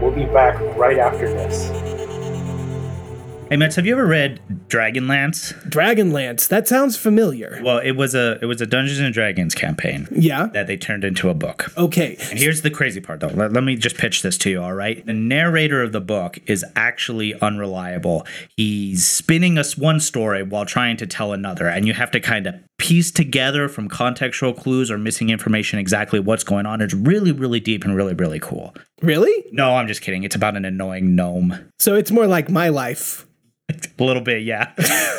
We'll 0.00 0.12
be 0.12 0.26
back 0.26 0.58
right 0.76 0.98
after 0.98 1.28
this. 1.28 1.68
Hey, 3.48 3.56
Mets, 3.56 3.74
have 3.76 3.84
you 3.84 3.94
ever 3.94 4.06
read 4.06 4.40
Dragonlance? 4.72 5.52
Dragonlance. 5.68 6.48
That 6.48 6.66
sounds 6.66 6.96
familiar. 6.96 7.60
Well, 7.62 7.78
it 7.78 7.92
was 7.92 8.14
a 8.14 8.38
it 8.40 8.46
was 8.46 8.60
a 8.62 8.66
Dungeons 8.66 9.00
and 9.00 9.12
Dragons 9.12 9.54
campaign 9.54 10.08
Yeah. 10.10 10.46
that 10.54 10.66
they 10.66 10.78
turned 10.78 11.04
into 11.04 11.28
a 11.28 11.34
book. 11.34 11.70
Okay. 11.76 12.16
And 12.30 12.38
here's 12.38 12.62
the 12.62 12.70
crazy 12.70 13.00
part, 13.00 13.20
though. 13.20 13.26
Let, 13.28 13.52
let 13.52 13.64
me 13.64 13.76
just 13.76 13.98
pitch 13.98 14.22
this 14.22 14.38
to 14.38 14.50
you, 14.50 14.62
all 14.62 14.72
right? 14.72 15.04
The 15.04 15.12
narrator 15.12 15.82
of 15.82 15.92
the 15.92 16.00
book 16.00 16.38
is 16.46 16.64
actually 16.74 17.38
unreliable. 17.40 18.26
He's 18.56 19.06
spinning 19.06 19.58
us 19.58 19.76
one 19.76 20.00
story 20.00 20.42
while 20.42 20.64
trying 20.64 20.96
to 20.96 21.06
tell 21.06 21.32
another, 21.34 21.68
and 21.68 21.86
you 21.86 21.92
have 21.92 22.10
to 22.12 22.20
kind 22.20 22.46
of 22.46 22.54
piece 22.78 23.10
together 23.12 23.68
from 23.68 23.88
contextual 23.88 24.56
clues 24.58 24.90
or 24.90 24.96
missing 24.98 25.28
information 25.30 25.78
exactly 25.78 26.18
what's 26.18 26.42
going 26.44 26.64
on. 26.66 26.80
It's 26.80 26.94
really, 26.94 27.30
really 27.30 27.60
deep 27.60 27.84
and 27.84 27.94
really, 27.94 28.14
really 28.14 28.40
cool. 28.40 28.74
Really? 29.02 29.44
No, 29.52 29.76
I'm 29.76 29.86
just 29.86 30.00
kidding. 30.00 30.24
It's 30.24 30.34
about 30.34 30.56
an 30.56 30.64
annoying 30.64 31.14
gnome. 31.14 31.70
So 31.78 31.94
it's 31.94 32.10
more 32.10 32.26
like 32.26 32.48
my 32.48 32.68
life. 32.70 33.26
A 33.98 34.04
little 34.04 34.22
bit, 34.22 34.42
yeah. 34.42 34.72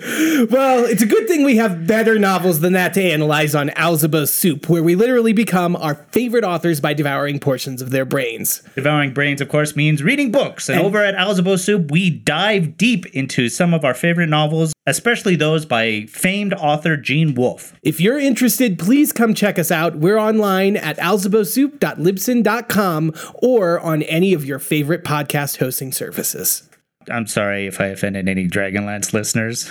Well, 0.00 0.84
it's 0.84 1.02
a 1.02 1.06
good 1.06 1.26
thing 1.26 1.42
we 1.42 1.56
have 1.56 1.88
better 1.88 2.20
novels 2.20 2.60
than 2.60 2.72
that 2.74 2.94
to 2.94 3.02
analyze 3.02 3.56
on 3.56 3.70
Alzabo's 3.70 4.32
Soup, 4.32 4.68
where 4.68 4.84
we 4.84 4.94
literally 4.94 5.32
become 5.32 5.74
our 5.74 5.96
favorite 6.12 6.44
authors 6.44 6.80
by 6.80 6.94
devouring 6.94 7.40
portions 7.40 7.82
of 7.82 7.90
their 7.90 8.04
brains. 8.04 8.62
Devouring 8.76 9.12
Brains, 9.12 9.40
of 9.40 9.48
course, 9.48 9.74
means 9.74 10.00
reading 10.00 10.30
books. 10.30 10.68
And 10.68 10.80
over 10.80 11.02
at 11.02 11.16
Alzabo 11.16 11.58
Soup, 11.58 11.90
we 11.90 12.10
dive 12.10 12.76
deep 12.76 13.06
into 13.06 13.48
some 13.48 13.74
of 13.74 13.84
our 13.84 13.94
favorite 13.94 14.28
novels, 14.28 14.72
especially 14.86 15.34
those 15.34 15.66
by 15.66 16.02
famed 16.02 16.54
author 16.54 16.96
Gene 16.96 17.34
Wolfe. 17.34 17.74
If 17.82 18.00
you're 18.00 18.20
interested, 18.20 18.78
please 18.78 19.12
come 19.12 19.34
check 19.34 19.58
us 19.58 19.72
out. 19.72 19.96
We're 19.96 20.18
online 20.18 20.76
at 20.76 20.96
alzabosoup.libsyn.com 20.98 23.14
or 23.34 23.80
on 23.80 24.02
any 24.02 24.32
of 24.32 24.44
your 24.44 24.60
favorite 24.60 25.02
podcast 25.02 25.56
hosting 25.56 25.90
services. 25.90 26.67
I'm 27.10 27.26
sorry 27.26 27.66
if 27.66 27.80
I 27.80 27.86
offended 27.86 28.28
any 28.28 28.48
Dragonlance 28.48 29.12
listeners. 29.12 29.70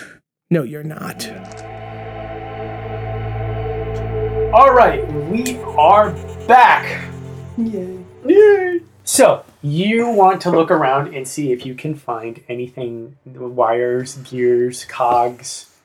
No, 0.49 0.63
you're 0.63 0.83
not. 0.83 1.27
All 4.53 4.73
right, 4.73 5.05
we 5.29 5.57
are 5.77 6.11
back. 6.47 7.09
Yay. 7.57 7.99
Yay. 8.25 8.81
So, 9.03 9.43
you 9.61 10.09
want 10.09 10.41
to 10.41 10.51
look 10.51 10.71
around 10.71 11.13
and 11.13 11.27
see 11.27 11.51
if 11.51 11.65
you 11.65 11.75
can 11.75 11.95
find 11.95 12.41
anything 12.47 13.17
wires, 13.25 14.15
gears, 14.15 14.85
cogs. 14.85 15.75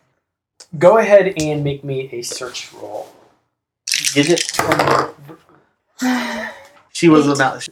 Go 0.78 0.98
ahead 0.98 1.34
and 1.40 1.62
make 1.64 1.84
me 1.84 2.08
a 2.12 2.22
search 2.22 2.72
roll. 2.72 3.08
Get 4.14 4.28
it? 4.30 4.52
She 6.94 7.08
was 7.08 7.26
about. 7.26 7.68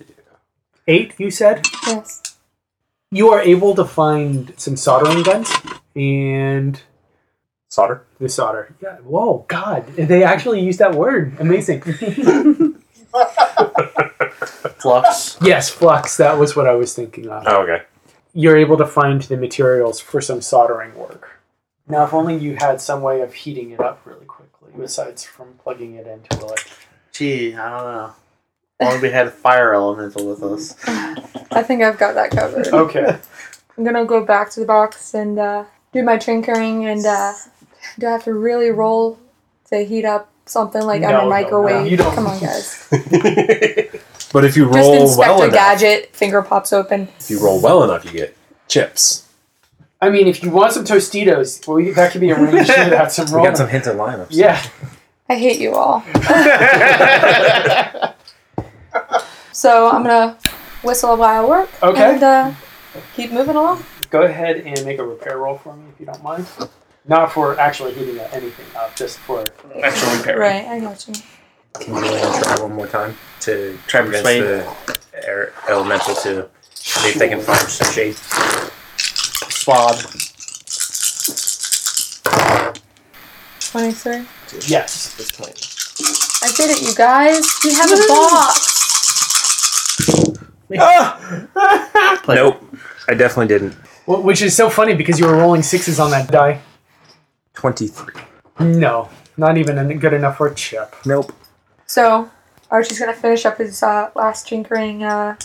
Eight, 0.89 1.15
you 1.19 1.31
said? 1.31 1.65
Yes. 1.87 2.30
You 3.13 3.31
are 3.31 3.41
able 3.41 3.75
to 3.75 3.85
find 3.85 4.53
some 4.57 4.77
soldering 4.77 5.23
guns 5.25 5.51
and 5.97 6.81
Solder. 7.69 8.05
the 8.19 8.29
solder. 8.29 8.75
Yeah. 8.83 8.97
Whoa, 8.99 9.45
God. 9.49 9.87
They 9.97 10.23
actually 10.23 10.61
used 10.61 10.79
that 10.79 10.95
word. 10.95 11.37
Amazing. 11.41 11.83
Flux. 14.79 15.37
yes, 15.43 15.69
flux. 15.69 16.17
That 16.17 16.39
was 16.39 16.57
what 16.57 16.67
I 16.67 16.75
was 16.75 16.95
thinking 16.95 17.29
of. 17.29 17.45
Oh, 17.47 17.63
okay. 17.65 17.83
you're 18.33 18.57
able 18.57 18.77
to 18.79 18.87
find 18.87 19.21
the 19.23 19.37
materials 19.37 20.01
for 20.01 20.21
some 20.21 20.41
soldering 20.41 20.95
work. 20.95 21.41
Now, 21.89 22.05
if 22.05 22.15
only 22.15 22.37
you 22.37 22.57
had 22.57 22.81
some 22.81 23.03
way 23.03 23.21
of 23.21 23.35
heating 23.35 23.71
it 23.73 23.81
up 23.81 24.01
really 24.05 24.25
quickly, 24.25 24.71
besides 24.79 25.25
from 25.25 25.55
plugging 25.63 25.95
it 25.95 26.07
into 26.07 26.47
it. 26.47 26.65
Gee, 27.13 27.55
I 27.55 27.69
don't 27.71 27.93
know. 27.93 28.13
Only 28.81 28.99
we 29.01 29.11
had 29.11 29.33
fire 29.33 29.75
elemental 29.75 30.27
with 30.27 30.43
us. 30.43 30.75
I 31.53 31.63
think 31.63 31.83
I've 31.83 31.99
got 31.99 32.15
that 32.15 32.31
covered. 32.31 32.69
Okay. 32.69 33.17
I'm 33.77 33.85
gonna 33.85 34.05
go 34.05 34.25
back 34.25 34.51
to 34.53 34.61
the 34.61 34.67
box 34.67 35.15
and 35.15 35.39
uh, 35.39 35.65
do 35.93 36.03
my 36.03 36.17
trinkering 36.17 36.85
and 36.91 37.05
uh, 37.05 37.33
do 37.99 38.07
I 38.07 38.11
have 38.13 38.25
to 38.25 38.35
really 38.35 38.71
roll 38.71 39.19
to 39.71 39.85
heat 39.85 40.05
up 40.05 40.31
something 40.47 40.83
like 40.83 41.01
No, 41.03 41.09
on 41.09 41.13
no, 41.13 41.19
a 41.21 41.23
no, 41.25 41.29
microwave? 41.31 41.91
you 41.91 41.97
don't. 41.97 42.15
Come 42.15 42.27
on, 42.27 42.39
guys. 42.41 42.89
But 44.33 44.45
if 44.45 44.57
you 44.57 44.67
Just 44.67 44.77
roll 44.77 44.93
Inspector 45.03 45.19
well 45.33 45.43
enough, 45.43 45.55
Gadget, 45.55 46.15
finger 46.15 46.41
pops 46.41 46.73
open. 46.73 47.09
if 47.19 47.31
you 47.31 47.41
roll 47.43 47.61
well 47.61 47.83
enough, 47.83 48.05
you 48.05 48.13
get 48.13 48.37
chips. 48.69 49.27
I 50.01 50.09
mean, 50.09 50.29
if 50.29 50.41
you 50.45 50.51
want 50.51 50.73
some 50.73 50.85
Tostitos, 50.85 51.67
well, 51.67 51.81
you- 51.81 51.93
that 51.95 52.13
could 52.13 52.21
be 52.21 52.31
arranged 52.31 52.71
to 52.71 52.97
have 52.97 53.11
some 53.11 53.27
We 53.31 53.33
rolling. 53.33 53.51
got 53.51 53.57
some 53.59 53.69
hints 53.69 53.89
and 53.89 53.99
lineups. 53.99 54.29
Yeah. 54.31 54.63
I 55.29 55.35
hate 55.37 55.59
you 55.61 55.75
all. 55.75 56.05
So 59.61 59.91
I'm 59.91 60.03
gonna 60.05 60.39
whistle 60.83 61.13
a 61.13 61.17
while 61.17 61.45
I 61.45 61.47
work. 61.47 61.69
Okay. 61.83 62.15
And 62.15 62.23
uh, 62.23 62.55
keep 63.15 63.31
moving 63.31 63.57
along. 63.57 63.85
Go 64.09 64.23
ahead 64.23 64.57
and 64.57 64.87
make 64.87 64.99
a 64.99 65.05
repair 65.05 65.37
roll 65.37 65.59
for 65.59 65.77
me 65.77 65.85
if 65.93 66.01
you 66.01 66.07
don't 66.07 66.23
mind. 66.23 66.47
Not 67.07 67.31
for 67.31 67.61
actually 67.61 67.93
heating 67.93 68.19
up 68.21 68.33
anything 68.33 68.65
up, 68.75 68.97
just 68.97 69.19
for. 69.19 69.45
Actual 69.83 70.17
repair. 70.17 70.39
Right, 70.39 70.65
I 70.65 70.81
got 70.81 71.07
you. 71.07 71.13
Can 71.75 71.95
you 71.95 72.01
really 72.01 72.21
try 72.41 72.59
one 72.59 72.73
more 72.73 72.87
time 72.87 73.15
to 73.41 73.79
Try 73.87 74.01
convince 74.01 74.23
persuade. 74.23 74.43
the 74.45 74.99
air 75.29 75.53
elemental 75.69 76.15
to 76.15 76.49
see 76.73 77.11
if 77.11 77.17
they 77.17 77.29
can 77.29 77.43
find 77.43 77.69
some 77.69 77.93
shade? 77.93 78.17
Swab. 79.51 79.97
Twenty-three. 83.61 84.27
Yes. 84.71 85.13
At 85.13 85.19
this 85.19 85.33
point. 85.33 85.77
I 86.43 86.51
did 86.57 86.71
it, 86.71 86.81
you 86.81 86.95
guys. 86.95 87.45
We 87.63 87.75
have 87.75 87.93
a 87.93 88.09
box. 88.09 88.70
Nope. 92.29 92.63
I 93.09 93.15
definitely 93.15 93.49
didn't. 93.49 93.75
Well, 94.07 94.23
which 94.23 94.43
is 94.43 94.57
so 94.57 94.71
funny 94.71 94.95
because 94.95 95.19
you 95.19 95.27
were 95.27 95.37
rolling 95.37 95.63
sixes 95.63 95.99
on 95.99 96.11
that 96.13 96.31
die. 96.31 96.61
23. 97.55 98.15
No, 98.61 99.09
not 99.37 99.57
even 99.59 99.79
en- 99.79 99.99
good 99.99 100.13
enough 100.13 100.37
for 100.37 100.47
a 100.47 100.55
chip. 100.55 100.95
Nope. 101.05 101.33
So 101.87 102.31
Archie's 102.71 102.99
gonna 102.99 103.15
finish 103.15 103.45
up 103.45 103.59
his 103.59 103.83
uh, 103.83 104.11
last 104.15 104.47
tinkering 104.49 105.03
uh, 105.03 105.37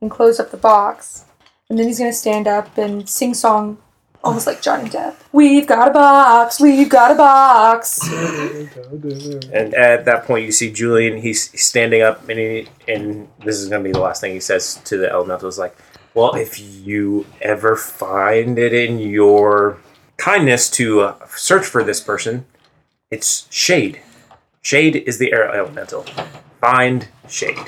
and 0.00 0.10
close 0.10 0.40
up 0.40 0.50
the 0.50 0.56
box, 0.56 1.24
and 1.68 1.78
then 1.78 1.86
he's 1.86 1.98
gonna 1.98 2.12
stand 2.12 2.48
up 2.48 2.76
and 2.76 3.08
sing 3.08 3.34
song, 3.34 3.78
almost 4.24 4.46
like 4.46 4.62
Johnny 4.62 4.88
Depp. 4.88 5.16
We've 5.32 5.66
got 5.66 5.88
a 5.88 5.90
box. 5.92 6.60
We've 6.60 6.88
got 6.88 7.12
a 7.12 7.14
box. 7.14 8.00
And 8.08 9.74
at 9.74 10.04
that 10.04 10.24
point, 10.26 10.46
you 10.46 10.52
see 10.52 10.70
Julian. 10.72 11.20
He's 11.20 11.50
he's 11.50 11.64
standing 11.64 12.02
up, 12.02 12.28
and 12.28 12.38
he, 12.38 12.68
and 12.88 13.28
this 13.44 13.56
is 13.56 13.68
going 13.68 13.82
to 13.82 13.88
be 13.88 13.92
the 13.92 14.00
last 14.00 14.20
thing 14.20 14.32
he 14.32 14.40
says 14.40 14.80
to 14.84 14.96
the 14.96 15.10
elemental. 15.10 15.48
Is 15.48 15.58
like, 15.58 15.76
well, 16.14 16.34
if 16.34 16.58
you 16.60 17.26
ever 17.40 17.76
find 17.76 18.58
it 18.58 18.72
in 18.72 18.98
your 18.98 19.78
kindness 20.16 20.70
to 20.70 21.00
uh, 21.00 21.26
search 21.34 21.66
for 21.66 21.82
this 21.82 22.00
person, 22.00 22.46
it's 23.10 23.46
shade. 23.50 24.00
Shade 24.60 24.96
is 24.96 25.18
the 25.18 25.32
air 25.32 25.52
elemental. 25.52 26.04
Find 26.60 27.08
shade. 27.28 27.58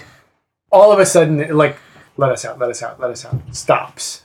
all 0.74 0.92
of 0.92 0.98
a 0.98 1.06
sudden, 1.06 1.40
it, 1.40 1.54
like, 1.54 1.76
let 2.16 2.30
us 2.32 2.44
out, 2.44 2.58
let 2.58 2.68
us 2.68 2.82
out, 2.82 2.98
let 3.00 3.10
us 3.10 3.24
out, 3.24 3.40
stops. 3.54 4.22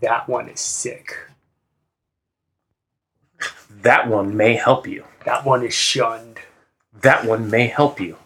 That 0.00 0.28
one 0.28 0.48
is 0.48 0.60
sick. 0.60 1.16
That 3.82 4.08
one 4.08 4.36
may 4.36 4.54
help 4.54 4.86
you. 4.86 5.04
That 5.24 5.44
one 5.44 5.64
is 5.64 5.74
shunned. 5.74 6.40
That 7.02 7.24
one 7.24 7.50
may 7.50 7.66
help 7.66 8.00
you. 8.00 8.16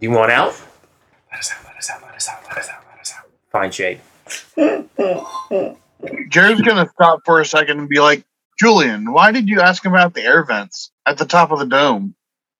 You 0.00 0.10
want 0.10 0.32
out? 0.32 0.54
Let 1.30 1.40
us 1.40 1.52
out, 1.52 1.64
let 1.64 1.76
us 1.76 1.90
out, 1.90 2.02
let 2.02 2.14
us 2.14 2.28
out, 2.28 2.42
let 2.48 2.58
us 2.58 2.68
out, 2.70 2.84
let 2.90 3.00
us 3.00 3.12
out. 3.16 3.26
Find 3.50 3.74
shade. 3.74 4.00
Jerry's 6.28 6.60
gonna 6.60 6.88
stop 6.94 7.20
for 7.24 7.40
a 7.40 7.44
second 7.46 7.78
and 7.78 7.88
be 7.88 8.00
like, 8.00 8.24
Julian, 8.58 9.12
why 9.12 9.32
did 9.32 9.48
you 9.48 9.60
ask 9.60 9.84
about 9.84 10.14
the 10.14 10.22
air 10.22 10.44
vents 10.44 10.90
at 11.06 11.18
the 11.18 11.24
top 11.24 11.50
of 11.50 11.58
the 11.58 11.66
dome? 11.66 12.14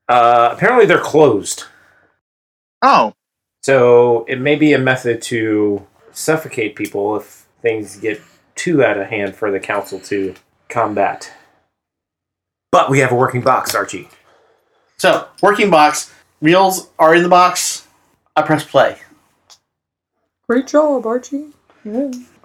Uh, 0.09 0.51
apparently, 0.53 0.85
they're 0.87 0.99
closed. 0.99 1.65
Oh, 2.83 3.15
So 3.63 4.25
it 4.25 4.41
may 4.41 4.57
be 4.57 4.73
a 4.73 4.79
method 4.79 5.23
to 5.23 5.87
suffocate 6.13 6.75
people 6.75 7.17
if 7.17 7.47
things 7.63 7.97
get 7.97 8.21
too 8.55 8.85
out 8.85 8.99
of 8.99 9.09
hand 9.09 9.35
for 9.35 9.51
the 9.51 9.61
council 9.61 9.99
to 10.01 10.35
combat. 10.69 11.33
But 12.71 12.91
we 12.91 13.01
have 13.01 13.13
a 13.13 13.15
working 13.15 13.43
box, 13.43 13.75
Archie. 13.75 14.09
So, 14.97 15.29
working 15.43 15.71
box. 15.71 16.13
Reels 16.41 16.89
are 16.99 17.15
in 17.15 17.23
the 17.23 17.29
box. 17.29 17.87
I 18.35 18.43
press 18.43 18.65
play. 18.65 18.99
Great 20.49 20.67
job, 20.67 21.07
Archie. 21.07 21.49
Yeah. 21.85 22.11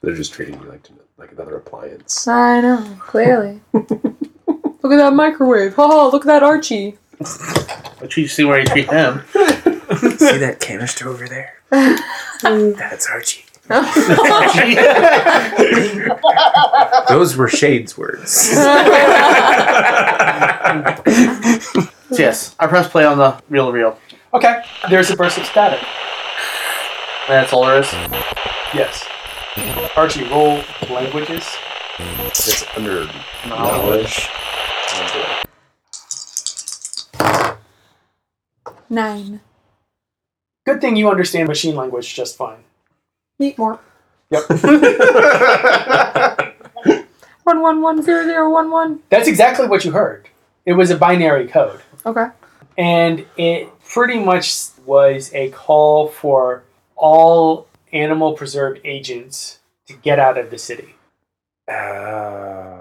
They're 0.00 0.14
just 0.14 0.32
treating 0.32 0.60
you 0.60 0.68
like 0.68 0.88
like 1.16 1.32
another 1.32 1.56
appliance. 1.56 2.26
I 2.28 2.60
know, 2.60 2.96
clearly. 3.00 3.60
look 3.72 3.90
at 3.92 4.82
that 4.82 5.12
microwave. 5.14 5.74
Oh, 5.76 6.08
look 6.10 6.22
at 6.22 6.28
that 6.28 6.42
Archie. 6.42 6.96
But 8.00 8.16
you 8.16 8.28
see 8.28 8.44
where 8.44 8.60
you 8.60 8.64
treat 8.64 8.88
them. 8.88 9.24
See 9.32 10.38
that 10.38 10.58
canister 10.60 11.08
over 11.08 11.26
there? 11.26 11.54
That's 11.70 13.08
Archie. 13.08 13.44
Those 17.08 17.36
were 17.36 17.48
Shade's 17.48 17.98
words. 17.98 18.54
So 22.10 22.22
yes, 22.22 22.56
I 22.58 22.66
press 22.66 22.88
play 22.88 23.04
on 23.04 23.18
the 23.18 23.38
reel 23.50 23.66
to 23.66 23.72
reel. 23.72 23.98
Okay, 24.32 24.62
there's 24.88 25.10
a 25.10 25.16
burst 25.16 25.36
of 25.36 25.44
static. 25.44 25.78
And 25.82 27.28
that's 27.28 27.52
all 27.52 27.66
there 27.66 27.80
is. 27.80 27.92
Yes. 28.72 29.04
Archie, 29.94 30.24
roll 30.24 30.62
languages. 30.88 31.46
It's 31.98 32.64
under 32.76 33.04
Knowledge. 33.46 34.26
knowledge. 37.20 37.58
Nine. 38.88 39.40
Good 40.64 40.80
thing 40.80 40.96
you 40.96 41.10
understand 41.10 41.46
machine 41.46 41.76
language 41.76 42.14
just 42.14 42.38
fine. 42.38 42.64
Meet 43.38 43.58
more. 43.58 43.78
Yep. 44.30 44.42
One 47.44 47.62
one 47.62 47.80
one 47.80 48.02
zero 48.02 48.24
zero 48.24 48.50
one 48.50 48.70
one. 48.70 49.00
That's 49.08 49.26
exactly 49.26 49.66
what 49.66 49.82
you 49.82 49.92
heard. 49.92 50.28
It 50.66 50.74
was 50.74 50.90
a 50.90 50.96
binary 50.98 51.48
code. 51.48 51.80
Okay. 52.04 52.26
and 52.76 53.24
it 53.38 53.68
pretty 53.88 54.18
much 54.18 54.54
was 54.84 55.32
a 55.32 55.48
call 55.50 56.08
for 56.08 56.62
all 56.94 57.66
animal 57.92 58.34
preserve 58.34 58.78
agents 58.84 59.60
to 59.86 59.94
get 59.94 60.18
out 60.18 60.36
of 60.36 60.50
the 60.50 60.58
city. 60.58 60.94
Uh, 61.66 62.80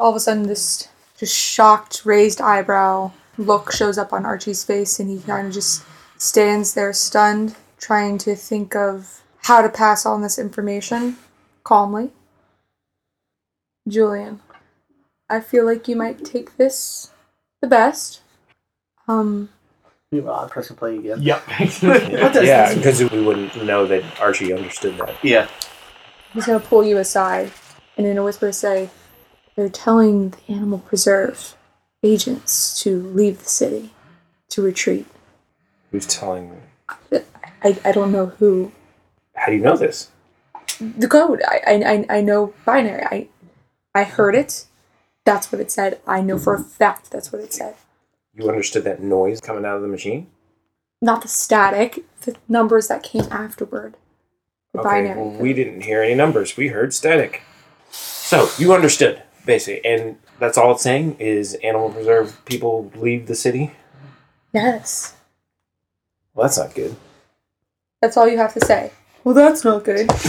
All 0.00 0.10
of 0.10 0.16
a 0.16 0.20
sudden, 0.20 0.48
this 0.48 0.88
just 1.16 1.36
shocked, 1.36 2.02
raised 2.04 2.40
eyebrow 2.40 3.12
look 3.38 3.70
shows 3.72 3.98
up 3.98 4.12
on 4.12 4.26
Archie's 4.26 4.64
face, 4.64 4.98
and 4.98 5.08
he 5.08 5.20
kind 5.20 5.46
of 5.46 5.52
just 5.52 5.84
stands 6.18 6.74
there 6.74 6.92
stunned, 6.92 7.54
trying 7.78 8.18
to 8.18 8.34
think 8.34 8.74
of 8.74 9.19
how 9.42 9.62
to 9.62 9.68
pass 9.68 10.04
on 10.06 10.22
this 10.22 10.38
information 10.38 11.16
calmly. 11.64 12.10
Julian, 13.88 14.40
I 15.28 15.40
feel 15.40 15.64
like 15.64 15.88
you 15.88 15.96
might 15.96 16.24
take 16.24 16.56
this 16.56 17.10
the 17.60 17.66
best. 17.66 18.20
Um, 19.08 19.48
Meanwhile, 20.12 20.40
I'm 20.40 20.48
pressing 20.48 20.76
play 20.76 20.98
again. 20.98 21.22
Yep. 21.22 21.42
Yeah, 22.42 22.74
because 22.74 23.10
we 23.10 23.22
wouldn't 23.22 23.64
know 23.64 23.86
that 23.86 24.02
Archie 24.20 24.52
understood 24.52 24.96
that. 24.98 25.14
Yeah. 25.24 25.48
he's 26.32 26.46
gonna 26.46 26.60
pull 26.60 26.84
you 26.84 26.98
aside 26.98 27.52
and 27.96 28.06
in 28.06 28.18
a 28.18 28.24
whisper 28.24 28.50
say, 28.52 28.90
They're 29.56 29.68
telling 29.68 30.30
the 30.30 30.52
animal 30.52 30.78
preserve 30.78 31.56
agents 32.02 32.80
to 32.82 33.00
leave 33.00 33.38
the 33.38 33.48
city, 33.48 33.90
to 34.50 34.62
retreat. 34.62 35.06
Who's 35.90 36.06
telling? 36.06 36.50
me? 36.50 37.20
I, 37.62 37.78
I 37.84 37.92
don't 37.92 38.12
know 38.12 38.26
who. 38.26 38.72
How 39.40 39.46
do 39.46 39.52
you 39.54 39.62
know 39.62 39.76
this? 39.76 40.10
The 40.80 41.08
code. 41.08 41.42
I, 41.48 42.04
I, 42.10 42.18
I- 42.18 42.20
know 42.20 42.52
binary. 42.66 43.04
I, 43.04 43.28
I 43.94 44.04
heard 44.04 44.34
it. 44.34 44.66
That's 45.24 45.50
what 45.50 45.62
it 45.62 45.70
said. 45.72 45.98
I 46.06 46.20
know 46.20 46.38
for 46.38 46.54
a 46.54 46.58
fact 46.62 47.10
that's 47.10 47.32
what 47.32 47.40
it 47.40 47.54
said. 47.54 47.74
You 48.34 48.48
understood 48.50 48.84
that 48.84 49.02
noise 49.02 49.40
coming 49.40 49.64
out 49.64 49.76
of 49.76 49.82
the 49.82 49.88
machine? 49.88 50.26
Not 51.00 51.22
the 51.22 51.28
static, 51.28 52.04
the 52.20 52.36
numbers 52.48 52.88
that 52.88 53.02
came 53.02 53.24
afterward. 53.30 53.96
The 54.74 54.80
Okay, 54.80 54.88
binary. 54.88 55.20
well, 55.22 55.30
we 55.40 55.54
didn't 55.54 55.80
hear 55.82 56.02
any 56.02 56.14
numbers. 56.14 56.58
We 56.58 56.68
heard 56.68 56.92
static. 56.92 57.40
So 57.90 58.48
you 58.58 58.74
understood 58.74 59.22
basically, 59.46 59.84
and 59.90 60.16
that's 60.38 60.58
all 60.58 60.72
it's 60.72 60.82
saying 60.82 61.16
is 61.18 61.54
animal 61.64 61.90
preserve 61.90 62.44
people 62.44 62.92
leave 62.94 63.26
the 63.26 63.34
city. 63.34 63.72
Yes. 64.52 65.16
Well, 66.34 66.44
that's 66.46 66.58
not 66.58 66.74
good. 66.74 66.94
That's 68.02 68.16
all 68.18 68.28
you 68.28 68.36
have 68.36 68.52
to 68.54 68.60
say. 68.64 68.92
Well, 69.24 69.34
that's 69.34 69.64
not 69.64 69.84
good. 69.84 70.10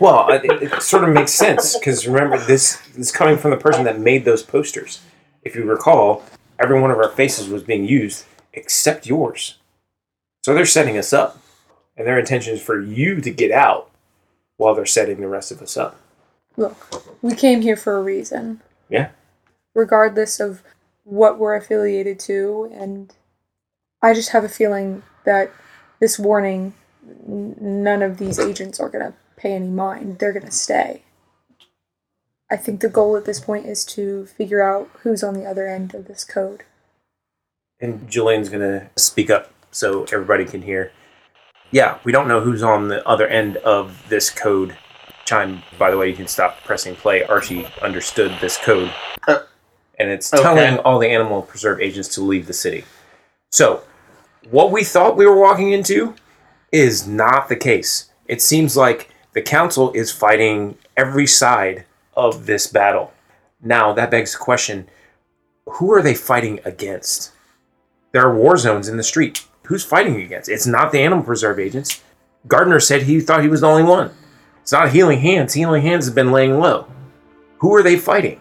Well, 0.00 0.30
it, 0.30 0.44
it 0.44 0.82
sort 0.82 1.04
of 1.04 1.10
makes 1.10 1.32
sense 1.32 1.76
because 1.76 2.06
remember 2.06 2.38
this 2.38 2.80
is 2.96 3.10
coming 3.10 3.36
from 3.36 3.50
the 3.50 3.56
person 3.56 3.84
that 3.84 3.98
made 3.98 4.24
those 4.24 4.42
posters. 4.42 5.00
If 5.42 5.56
you 5.56 5.64
recall, 5.64 6.22
every 6.58 6.80
one 6.80 6.90
of 6.90 6.98
our 6.98 7.10
faces 7.10 7.48
was 7.48 7.64
being 7.64 7.84
used 7.84 8.24
except 8.52 9.06
yours. 9.06 9.58
So 10.44 10.54
they're 10.54 10.66
setting 10.66 10.96
us 10.96 11.12
up, 11.12 11.42
and 11.96 12.06
their 12.06 12.18
intention 12.18 12.54
is 12.54 12.62
for 12.62 12.80
you 12.80 13.20
to 13.20 13.30
get 13.30 13.50
out 13.50 13.90
while 14.56 14.74
they're 14.74 14.86
setting 14.86 15.20
the 15.20 15.28
rest 15.28 15.50
of 15.50 15.60
us 15.60 15.76
up. 15.76 16.00
Look, 16.56 17.20
we 17.22 17.34
came 17.34 17.60
here 17.60 17.76
for 17.76 17.96
a 17.96 18.02
reason. 18.02 18.60
Yeah. 18.88 19.10
Regardless 19.74 20.40
of 20.40 20.62
what 21.04 21.38
we're 21.38 21.56
affiliated 21.56 22.20
to, 22.20 22.70
and 22.72 23.12
I 24.00 24.14
just 24.14 24.30
have 24.30 24.44
a 24.44 24.48
feeling 24.48 25.02
that 25.24 25.52
this 26.00 26.18
warning, 26.18 26.74
none 27.26 28.02
of 28.02 28.18
these 28.18 28.38
agents 28.38 28.80
are 28.80 28.88
going 28.88 29.04
to 29.04 29.14
pay 29.36 29.52
any 29.52 29.68
mind. 29.68 30.18
They're 30.18 30.32
going 30.32 30.46
to 30.46 30.52
stay. 30.52 31.02
I 32.50 32.56
think 32.56 32.80
the 32.80 32.88
goal 32.88 33.16
at 33.16 33.26
this 33.26 33.40
point 33.40 33.66
is 33.66 33.84
to 33.86 34.26
figure 34.26 34.62
out 34.62 34.88
who's 35.02 35.22
on 35.22 35.34
the 35.34 35.44
other 35.44 35.66
end 35.66 35.94
of 35.94 36.06
this 36.06 36.24
code. 36.24 36.64
And 37.80 38.10
Julian's 38.10 38.48
gonna 38.48 38.90
speak 38.96 39.30
up 39.30 39.52
so 39.70 40.04
everybody 40.04 40.44
can 40.44 40.62
hear. 40.62 40.92
Yeah, 41.70 41.98
we 42.04 42.12
don't 42.12 42.26
know 42.26 42.40
who's 42.40 42.62
on 42.62 42.88
the 42.88 43.06
other 43.06 43.28
end 43.28 43.58
of 43.58 44.08
this 44.08 44.30
code. 44.30 44.76
Chime, 45.26 45.62
by 45.78 45.90
the 45.90 45.98
way, 45.98 46.08
you 46.08 46.16
can 46.16 46.26
stop 46.26 46.64
pressing 46.64 46.96
play. 46.96 47.22
Archie 47.24 47.66
understood 47.82 48.32
this 48.40 48.56
code. 48.56 48.90
Uh, 49.26 49.40
and 49.98 50.08
it's 50.08 50.32
okay. 50.32 50.42
telling 50.42 50.78
all 50.78 50.98
the 50.98 51.08
animal 51.08 51.42
preserve 51.42 51.80
agents 51.80 52.08
to 52.14 52.22
leave 52.22 52.46
the 52.46 52.54
city. 52.54 52.84
So, 53.52 53.82
what 54.50 54.72
we 54.72 54.84
thought 54.84 55.16
we 55.16 55.26
were 55.26 55.38
walking 55.38 55.72
into 55.72 56.14
is 56.72 57.06
not 57.06 57.48
the 57.48 57.56
case. 57.56 58.10
It 58.26 58.42
seems 58.42 58.76
like 58.76 59.10
the 59.32 59.42
council 59.42 59.92
is 59.92 60.10
fighting 60.12 60.76
every 60.96 61.26
side 61.26 61.84
of 62.14 62.46
this 62.46 62.66
battle. 62.66 63.12
Now, 63.62 63.92
that 63.92 64.10
begs 64.10 64.32
the 64.32 64.38
question 64.38 64.88
who 65.66 65.92
are 65.92 66.00
they 66.02 66.14
fighting 66.14 66.60
against? 66.64 67.32
There 68.12 68.22
are 68.26 68.34
war 68.34 68.56
zones 68.56 68.88
in 68.88 68.96
the 68.96 69.02
street. 69.02 69.46
Who's 69.66 69.84
fighting 69.84 70.16
against? 70.20 70.48
It's 70.48 70.66
not 70.66 70.92
the 70.92 71.00
animal 71.00 71.22
preserve 71.24 71.58
agents. 71.58 72.02
Gardner 72.46 72.80
said 72.80 73.02
he 73.02 73.20
thought 73.20 73.42
he 73.42 73.48
was 73.48 73.60
the 73.60 73.66
only 73.68 73.82
one. 73.82 74.10
It's 74.62 74.72
not 74.72 74.92
Healing 74.92 75.20
Hands. 75.20 75.52
Healing 75.52 75.82
Hands 75.82 76.04
has 76.04 76.14
been 76.14 76.32
laying 76.32 76.58
low. 76.58 76.86
Who 77.58 77.74
are 77.74 77.82
they 77.82 77.96
fighting? 77.96 78.40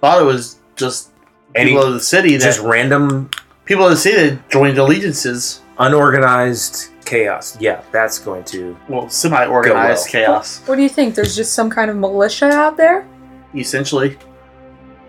Thought 0.00 0.22
it 0.22 0.24
was 0.24 0.56
just 0.76 1.10
Any- 1.54 1.72
people 1.72 1.84
of 1.84 1.92
the 1.92 2.00
city 2.00 2.36
that 2.38 2.42
Just 2.44 2.60
random, 2.60 3.30
people 3.66 3.84
of 3.84 3.90
the 3.90 3.96
city 3.98 4.30
that 4.30 4.48
joined 4.48 4.78
allegiances. 4.78 5.60
unorganized 5.78 6.88
chaos. 7.10 7.60
Yeah, 7.60 7.82
that's 7.92 8.18
going 8.18 8.44
to. 8.44 8.76
Well, 8.88 9.08
semi-organized 9.10 10.06
Go 10.06 10.12
chaos, 10.12 10.60
What 10.66 10.76
do 10.76 10.82
you 10.82 10.88
think? 10.88 11.14
There's 11.14 11.36
just 11.36 11.52
some 11.52 11.68
kind 11.68 11.90
of 11.90 11.96
militia 11.96 12.46
out 12.46 12.76
there? 12.76 13.06
essentially. 13.54 14.16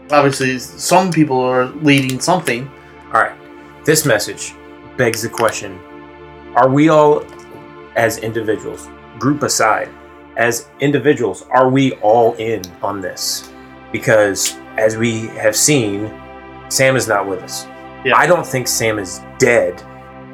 Obviously, 0.10 0.58
some 0.60 1.12
people 1.12 1.40
are 1.40 1.68
leading 1.68 2.20
something. 2.20 2.68
All 3.14 3.22
right. 3.22 3.36
This 3.86 4.06
message 4.06 4.54
begs 4.98 5.22
the 5.22 5.30
question 5.30 5.80
Are 6.56 6.70
we 6.70 6.90
all, 6.90 7.24
as 7.96 8.18
individuals, 8.18 8.90
group 9.20 9.44
aside, 9.44 9.90
as 10.38 10.70
individuals, 10.80 11.46
are 11.52 11.70
we 11.70 11.94
all 12.02 12.34
in 12.36 12.62
on 12.82 13.00
this? 13.00 13.52
Because 13.92 14.58
as 14.78 14.98
we 14.98 15.28
have 15.44 15.56
seen, 15.56 16.12
Sam 16.70 16.96
is 16.96 17.08
not 17.08 17.28
with 17.28 17.44
us. 17.44 17.68
Yeah. 18.04 18.16
I 18.16 18.26
don't 18.26 18.46
think 18.46 18.68
Sam 18.68 18.98
is 18.98 19.22
dead. 19.38 19.84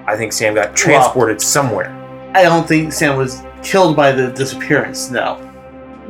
I 0.08 0.16
think 0.16 0.32
Sam 0.32 0.56
got 0.56 0.74
transported 0.74 1.42
somewhere. 1.42 1.92
I 2.34 2.44
don't 2.44 2.66
think 2.66 2.94
Sam 2.94 3.18
was 3.18 3.44
killed 3.62 3.98
by 3.98 4.14
the 4.14 4.32
disappearance. 4.32 5.12
No. 5.12 5.36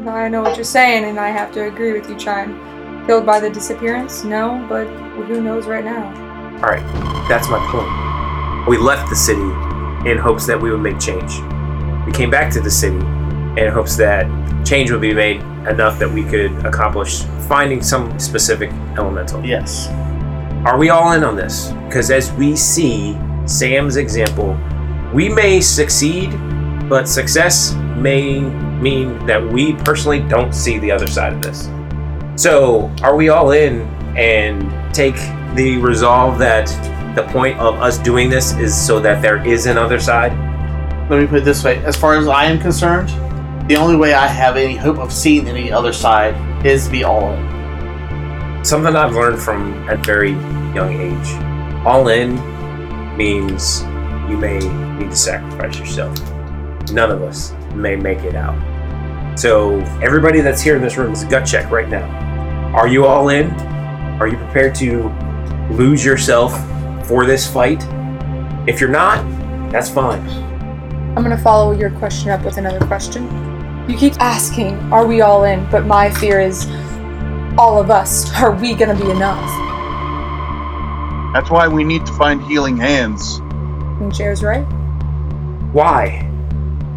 I 0.08 0.28
know 0.28 0.44
what 0.44 0.56
you're 0.56 0.64
saying, 0.64 1.06
and 1.06 1.20
I 1.20 1.30
have 1.30 1.52
to 1.54 1.66
agree 1.66 1.94
with 1.94 2.08
you, 2.08 2.16
Chime. 2.16 3.06
Killed 3.08 3.26
by 3.26 3.40
the 3.40 3.50
disappearance? 3.50 4.24
No, 4.24 4.64
but 4.70 4.86
who 5.26 5.42
knows 5.42 5.66
right 5.66 5.84
now? 5.84 6.06
All 6.58 6.70
right, 6.70 6.84
that's 7.28 7.50
my 7.50 7.58
point. 7.72 8.68
We 8.68 8.78
left 8.78 9.10
the 9.10 9.16
city 9.16 9.42
in 10.08 10.20
hopes 10.20 10.46
that 10.46 10.62
we 10.62 10.70
would 10.70 10.82
make 10.82 11.00
change. 11.00 11.40
We 12.06 12.12
came 12.12 12.30
back 12.30 12.54
to 12.54 12.62
the 12.62 12.70
city 12.70 12.98
in 12.98 13.72
hopes 13.72 13.96
that 13.98 14.28
change 14.64 14.92
would 14.92 15.02
be 15.02 15.14
made 15.14 15.38
enough 15.68 15.98
that 15.98 16.12
we 16.12 16.24
could 16.24 16.52
accomplish 16.66 17.24
finding 17.48 17.82
some 17.82 18.20
specific 18.20 18.70
elemental. 18.96 19.44
Yes. 19.44 19.88
Are 20.68 20.78
we 20.78 20.90
all 20.90 21.14
in 21.14 21.24
on 21.24 21.36
this? 21.36 21.72
Because 21.88 22.12
as 22.12 22.32
we 22.34 22.56
see 22.56 23.18
Sam's 23.48 23.96
example, 23.96 24.60
we 25.14 25.30
may 25.30 25.62
succeed, 25.62 26.32
but 26.90 27.08
success 27.08 27.74
may 27.96 28.42
mean 28.42 29.26
that 29.26 29.42
we 29.42 29.74
personally 29.74 30.20
don't 30.20 30.54
see 30.54 30.78
the 30.78 30.92
other 30.92 31.08
side 31.08 31.34
of 31.34 31.42
this. 31.42 31.70
So, 32.36 32.92
are 33.02 33.16
we 33.16 33.30
all 33.30 33.52
in 33.52 33.82
and 34.18 34.70
take 34.94 35.16
the 35.56 35.78
resolve 35.78 36.38
that 36.40 36.68
the 37.16 37.24
point 37.32 37.58
of 37.58 37.76
us 37.76 37.98
doing 37.98 38.30
this 38.30 38.54
is 38.58 38.76
so 38.76 39.00
that 39.00 39.22
there 39.22 39.44
is 39.48 39.66
an 39.66 39.78
other 39.78 40.00
side? 40.00 40.34
Let 41.10 41.22
me 41.22 41.26
put 41.28 41.40
it 41.40 41.46
this 41.46 41.64
way: 41.64 41.78
as 41.86 41.96
far 41.96 42.18
as 42.18 42.28
I 42.28 42.46
am 42.46 42.60
concerned, 42.60 43.10
the 43.70 43.78
only 43.78 43.96
way 43.96 44.14
I 44.14 44.28
have 44.28 44.58
any 44.58 44.76
hope 44.76 44.98
of 44.98 45.12
seeing 45.12 45.48
any 45.48 45.72
other 45.72 45.94
side 45.94 46.36
is 46.66 46.86
to 46.86 46.92
be 46.92 47.04
all 47.04 47.32
in. 47.34 48.66
Something 48.66 48.96
I've 48.96 49.14
learned 49.14 49.42
from 49.42 49.88
a 49.90 49.96
very 49.96 50.32
young 50.76 50.94
age. 50.94 51.86
All 51.86 52.10
in 52.10 52.38
means 53.18 53.82
you 54.30 54.38
may 54.38 54.60
need 54.98 55.10
to 55.10 55.16
sacrifice 55.16 55.80
yourself. 55.80 56.18
None 56.92 57.12
of 57.12 57.22
us 57.24 57.54
may 57.74 57.96
make 57.96 58.20
it 58.20 58.36
out. 58.36 58.58
So, 59.38 59.80
everybody 60.02 60.42
that's 60.42 60.62
here 60.62 60.76
in 60.76 60.82
this 60.82 60.98
room 60.98 61.14
is 61.14 61.24
a 61.24 61.28
gut 61.28 61.46
check 61.46 61.70
right 61.70 61.90
now. 61.90 62.08
Are 62.74 62.88
you 62.88 63.06
all 63.06 63.30
in? 63.30 63.52
Are 64.20 64.28
you 64.28 64.38
prepared 64.38 64.74
to 64.76 65.10
lose 65.72 66.04
yourself 66.04 66.54
for 67.08 67.26
this 67.26 67.52
fight? 67.52 67.84
If 68.68 68.80
you're 68.80 68.90
not, 68.90 69.24
that's 69.72 69.90
fine. 69.90 70.28
I'm 71.16 71.24
gonna 71.24 71.38
follow 71.38 71.72
your 71.72 71.90
question 71.92 72.30
up 72.30 72.44
with 72.44 72.58
another 72.58 72.86
question. 72.86 73.26
You 73.90 73.98
keep 73.98 74.20
asking, 74.20 74.76
are 74.92 75.08
we 75.08 75.22
all 75.22 75.46
in? 75.46 75.70
But 75.72 75.86
my 75.86 76.10
fear 76.10 76.40
is, 76.40 76.68
all 77.58 77.80
of 77.80 77.90
us, 77.90 78.32
are 78.42 78.52
we 78.52 78.74
gonna 78.76 78.96
be 78.96 79.10
enough? 79.10 79.77
That's 81.38 81.52
why 81.52 81.68
we 81.68 81.84
need 81.84 82.04
to 82.08 82.14
find 82.14 82.42
healing 82.42 82.78
hands. 82.78 83.38
And 84.02 84.12
Chair's 84.12 84.42
right. 84.42 84.64
Why? 85.72 86.28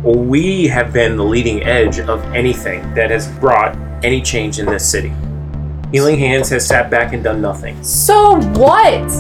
Well, 0.03 0.15
we 0.15 0.67
have 0.67 0.95
been 0.95 1.19
the 1.19 1.25
leading 1.25 1.63
edge 1.63 2.01
of 2.01 2.25
anything 2.33 2.81
that 2.95 3.11
has 3.11 3.29
brought 3.39 3.77
any 4.03 4.23
change 4.23 4.59
in 4.59 4.65
this 4.65 4.91
city. 4.91 5.13
Healing 5.93 6.19
Hands 6.19 6.49
has 6.49 6.67
sat 6.67 6.91
back 6.91 7.13
and 7.13 7.23
done 7.23 7.43
nothing. 7.43 7.85
So 7.85 8.41
what? 8.53 9.11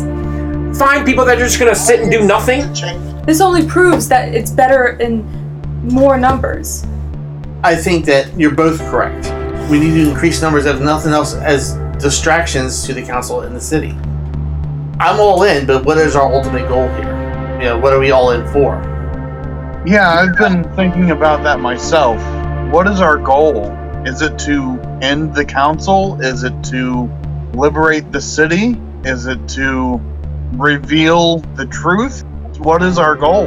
Find 0.78 1.04
people 1.04 1.26
that 1.26 1.36
are 1.36 1.44
just 1.44 1.58
gonna 1.58 1.74
sit 1.74 2.00
and 2.00 2.10
do 2.10 2.26
nothing? 2.26 2.60
This 3.26 3.42
only 3.42 3.66
proves 3.66 4.08
that 4.08 4.34
it's 4.34 4.50
better 4.50 4.96
in 5.00 5.22
more 5.82 6.16
numbers. 6.16 6.86
I 7.62 7.76
think 7.76 8.06
that 8.06 8.34
you're 8.40 8.54
both 8.54 8.80
correct. 8.88 9.26
We 9.70 9.80
need 9.80 10.02
to 10.02 10.08
increase 10.08 10.40
numbers 10.40 10.64
if 10.64 10.80
nothing 10.80 11.12
else 11.12 11.34
as 11.34 11.74
distractions 12.02 12.86
to 12.86 12.94
the 12.94 13.02
council 13.02 13.42
in 13.42 13.52
the 13.52 13.60
city. 13.60 13.94
I'm 15.00 15.18
all 15.18 15.44
in, 15.44 15.66
but 15.66 15.86
what 15.86 15.96
is 15.96 16.14
our 16.14 16.30
ultimate 16.30 16.68
goal 16.68 16.86
here? 16.88 17.56
You 17.58 17.64
know, 17.64 17.78
what 17.78 17.94
are 17.94 17.98
we 17.98 18.10
all 18.10 18.32
in 18.32 18.46
for? 18.52 18.74
Yeah, 19.86 20.06
I've 20.06 20.36
been 20.36 20.62
thinking 20.76 21.12
about 21.12 21.42
that 21.42 21.58
myself. 21.58 22.18
What 22.70 22.86
is 22.86 23.00
our 23.00 23.16
goal? 23.16 23.72
Is 24.04 24.20
it 24.20 24.38
to 24.40 24.78
end 25.00 25.34
the 25.34 25.42
council? 25.42 26.20
Is 26.20 26.42
it 26.42 26.52
to 26.64 27.10
liberate 27.54 28.12
the 28.12 28.20
city? 28.20 28.76
Is 29.02 29.24
it 29.24 29.48
to 29.48 29.98
reveal 30.52 31.38
the 31.56 31.64
truth? 31.64 32.22
What 32.58 32.82
is 32.82 32.98
our 32.98 33.16
goal? 33.16 33.46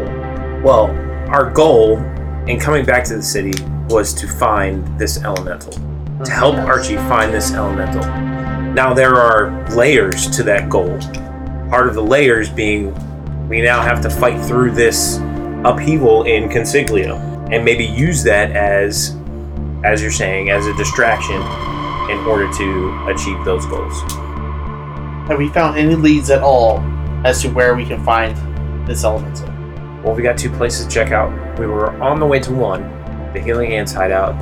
Well, 0.63 0.87
our 1.29 1.51
goal 1.51 1.99
in 2.47 2.59
coming 2.59 2.83
back 2.83 3.03
to 3.03 3.17
the 3.17 3.21
city 3.21 3.53
was 3.89 4.11
to 4.15 4.27
find 4.27 4.87
this 4.97 5.21
elemental. 5.23 5.73
To 6.25 6.31
help 6.31 6.55
mm-hmm. 6.55 6.65
Archi 6.65 6.95
find 6.95 7.31
this 7.31 7.53
elemental. 7.53 8.01
Now, 8.73 8.95
there 8.95 9.17
are 9.17 9.69
layers 9.75 10.27
to 10.31 10.41
that 10.41 10.67
goal. 10.67 10.99
Part 11.73 11.87
of 11.87 11.95
the 11.95 12.03
layers 12.03 12.51
being 12.51 12.93
we 13.49 13.59
now 13.59 13.81
have 13.81 13.99
to 14.01 14.09
fight 14.11 14.39
through 14.45 14.73
this 14.73 15.17
upheaval 15.65 16.21
in 16.25 16.47
Consiglio 16.47 17.15
and 17.51 17.65
maybe 17.65 17.83
use 17.83 18.21
that 18.25 18.51
as, 18.51 19.17
as 19.83 19.99
you're 19.99 20.11
saying, 20.11 20.51
as 20.51 20.67
a 20.67 20.75
distraction 20.75 21.41
in 22.11 22.19
order 22.27 22.47
to 22.53 23.07
achieve 23.07 23.43
those 23.43 23.65
goals. 23.65 23.99
Have 25.27 25.39
we 25.39 25.49
found 25.49 25.79
any 25.79 25.95
leads 25.95 26.29
at 26.29 26.43
all 26.43 26.77
as 27.25 27.41
to 27.41 27.49
where 27.49 27.73
we 27.73 27.85
can 27.85 28.05
find 28.05 28.37
this 28.87 29.03
elemental? 29.03 29.47
Well, 30.03 30.13
we 30.13 30.21
got 30.21 30.37
two 30.37 30.51
places 30.51 30.85
to 30.85 30.91
check 30.91 31.11
out. 31.11 31.57
We 31.57 31.65
were 31.65 31.99
on 32.03 32.19
the 32.19 32.27
way 32.27 32.39
to 32.41 32.53
one, 32.53 32.83
the 33.33 33.41
Healing 33.41 33.71
Hands 33.71 33.91
hideout 33.91 34.35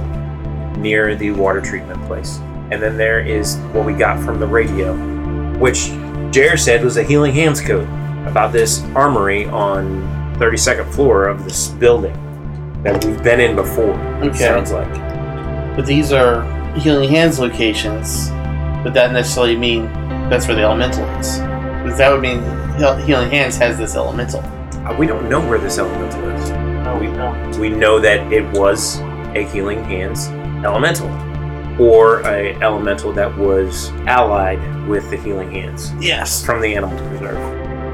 near 0.79 1.15
the 1.15 1.31
water 1.31 1.61
treatment 1.61 2.05
place. 2.07 2.39
And 2.71 2.83
then 2.83 2.97
there 2.97 3.21
is 3.21 3.55
what 3.71 3.85
we 3.85 3.93
got 3.93 4.21
from 4.21 4.37
the 4.37 4.47
radio, 4.47 4.93
which 5.59 5.91
Jerr 6.31 6.57
said 6.57 6.83
was 6.83 6.97
a 6.97 7.03
Healing 7.03 7.33
Hands 7.33 7.59
code 7.59 7.87
about 8.25 8.53
this 8.53 8.83
armory 8.95 9.45
on 9.47 10.01
32nd 10.39 10.91
floor 10.93 11.27
of 11.27 11.43
this 11.43 11.67
building 11.69 12.13
that 12.83 13.03
we've 13.03 13.21
been 13.21 13.39
in 13.39 13.55
before. 13.55 13.93
it 14.23 14.29
Okay. 14.29 14.37
Sounds 14.37 14.71
like. 14.71 14.91
But 15.75 15.85
these 15.85 16.11
are 16.11 16.43
healing 16.77 17.09
hands 17.09 17.39
locations. 17.39 18.29
Would 18.83 18.93
that 18.93 19.11
necessarily 19.11 19.57
mean 19.57 19.85
that's 20.29 20.47
where 20.47 20.55
the 20.55 20.63
elemental 20.63 21.03
is? 21.19 21.37
Because 21.37 21.97
that 21.97 22.11
would 22.11 22.21
mean 22.21 22.41
healing 23.05 23.29
hands 23.29 23.57
has 23.57 23.77
this 23.77 23.95
elemental. 23.95 24.39
Uh, 24.39 24.95
we 24.97 25.05
don't 25.05 25.29
know 25.29 25.39
where 25.47 25.59
this 25.59 25.77
elemental 25.77 26.29
is. 26.29 26.49
No, 26.49 26.97
we 26.99 27.07
don't. 27.07 27.59
We 27.59 27.69
know 27.69 27.99
that 27.99 28.31
it 28.33 28.45
was 28.57 28.99
a 29.35 29.47
Healing 29.51 29.83
Hands 29.83 30.27
elemental, 30.65 31.07
or 31.81 32.21
a 32.27 32.53
elemental 32.61 33.11
that 33.13 33.35
was 33.37 33.89
allied 34.05 34.59
with 34.87 35.09
the 35.09 35.17
Healing 35.17 35.51
Hands 35.51 35.91
Yes. 35.99 36.45
from 36.45 36.61
the 36.61 36.75
Animal 36.75 36.97
Reserve. 37.09 37.37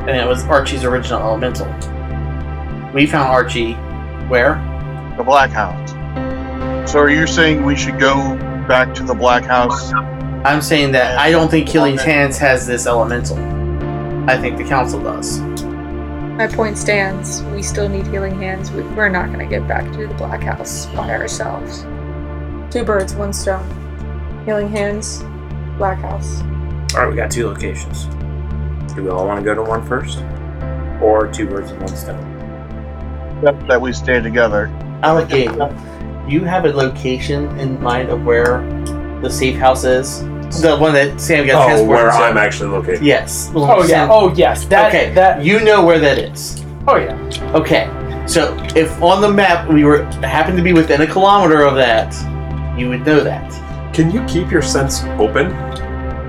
And 0.08 0.10
it 0.17 0.28
was 0.28 0.43
Archi's 0.45 0.84
original 0.84 1.21
elemental. 1.21 1.67
We 2.93 3.06
found 3.06 3.30
Archi 3.30 3.73
where? 4.28 4.56
The 5.17 5.23
Black 5.23 5.52
House. 5.52 5.91
So 6.91 7.00
are 7.00 7.10
you 7.10 7.26
saying 7.28 7.63
we 7.65 7.76
should 7.76 8.00
go 8.00 8.13
back 8.67 8.93
to 8.95 9.04
the 9.04 9.13
Black 9.15 9.43
House? 9.45 9.91
I'm 10.45 10.62
saying 10.62 10.91
that 10.93 11.17
I 11.17 11.32
don't 11.32 11.50
think 11.50 11.67
Healing 11.69 11.97
Hands 11.97 12.38
has 12.38 12.67
this 12.67 12.88
elemental. 12.88 13.38
I 14.30 14.38
think 14.38 14.58
the 14.58 14.63
council 14.65 15.02
does. 15.02 15.39
My 16.38 16.47
point 16.47 16.78
stands. 16.78 17.41
We 17.56 17.63
still 17.63 17.89
need 17.89 18.06
healing 18.08 18.39
hands. 18.39 18.69
We- 18.71 18.84
We're 18.84 19.10
not 19.10 19.32
gonna 19.32 19.45
get 19.47 19.67
back 19.67 19.89
to 19.93 20.08
the 20.08 20.13
Black 20.15 20.43
House 20.43 20.86
by 20.88 21.10
ourselves. 21.12 21.86
Two 22.71 22.84
birds, 22.84 23.15
one 23.15 23.34
stone. 23.34 23.65
Healing 24.45 24.69
hands, 24.69 25.23
Black 25.77 25.99
House. 25.99 26.41
All 26.93 27.01
right, 27.01 27.10
we 27.10 27.15
got 27.15 27.32
two 27.32 27.47
locations. 27.47 28.06
Do 28.93 29.03
we 29.03 29.10
all 29.10 29.25
want 29.27 29.39
to 29.39 29.43
go 29.45 29.53
to 29.53 29.62
one 29.62 29.86
first, 29.86 30.19
or 31.01 31.30
two 31.32 31.47
birds 31.47 31.71
with 31.71 31.80
one 31.82 31.95
stone? 31.95 32.34
That 33.67 33.80
we 33.80 33.93
stay 33.93 34.19
together. 34.21 34.67
Alligator, 35.03 35.51
do 36.27 36.34
you 36.34 36.43
have 36.43 36.65
a 36.65 36.69
location 36.73 37.58
in 37.60 37.82
mind 37.82 38.10
of 38.10 38.25
where 38.25 38.62
the 39.21 39.30
safe 39.30 39.56
house 39.56 39.84
is? 39.84 40.21
The 40.62 40.77
one 40.80 40.93
that 40.93 41.19
Sam 41.19 41.45
got 41.45 41.63
Oh, 41.63 41.67
transported 41.67 41.89
where 41.89 42.06
to? 42.12 42.17
I'm 42.17 42.38
actually 42.38 42.69
located. 42.71 43.01
Yes. 43.01 43.51
Oh 43.53 43.82
yeah. 43.82 43.88
Sam- 43.88 44.12
Oh 44.12 44.34
yes. 44.34 44.65
That 44.65 44.88
okay. 44.88 45.13
that. 45.13 45.43
you 45.43 45.60
know 45.60 45.86
where 45.86 45.99
that 45.99 46.17
is. 46.17 46.63
Oh 46.88 46.95
yeah. 46.95 47.13
Okay. 47.53 47.89
So 48.27 48.56
if 48.75 49.01
on 49.01 49.21
the 49.21 49.32
map 49.32 49.69
we 49.69 49.84
were 49.84 50.03
happened 50.25 50.58
to 50.58 50.63
be 50.63 50.71
within 50.73 51.01
a 51.01 51.08
kilometer 51.08 51.63
of 51.63 51.75
that, 51.75 52.13
you 52.77 52.89
would 52.89 53.05
know 53.05 53.23
that. 53.23 53.93
Can 53.93 54.11
you 54.11 54.23
keep 54.25 54.51
your 54.51 54.61
sense 54.61 55.03
open? 55.19 55.51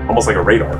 Almost 0.07 0.27
like 0.27 0.35
a 0.35 0.41
radar. 0.41 0.75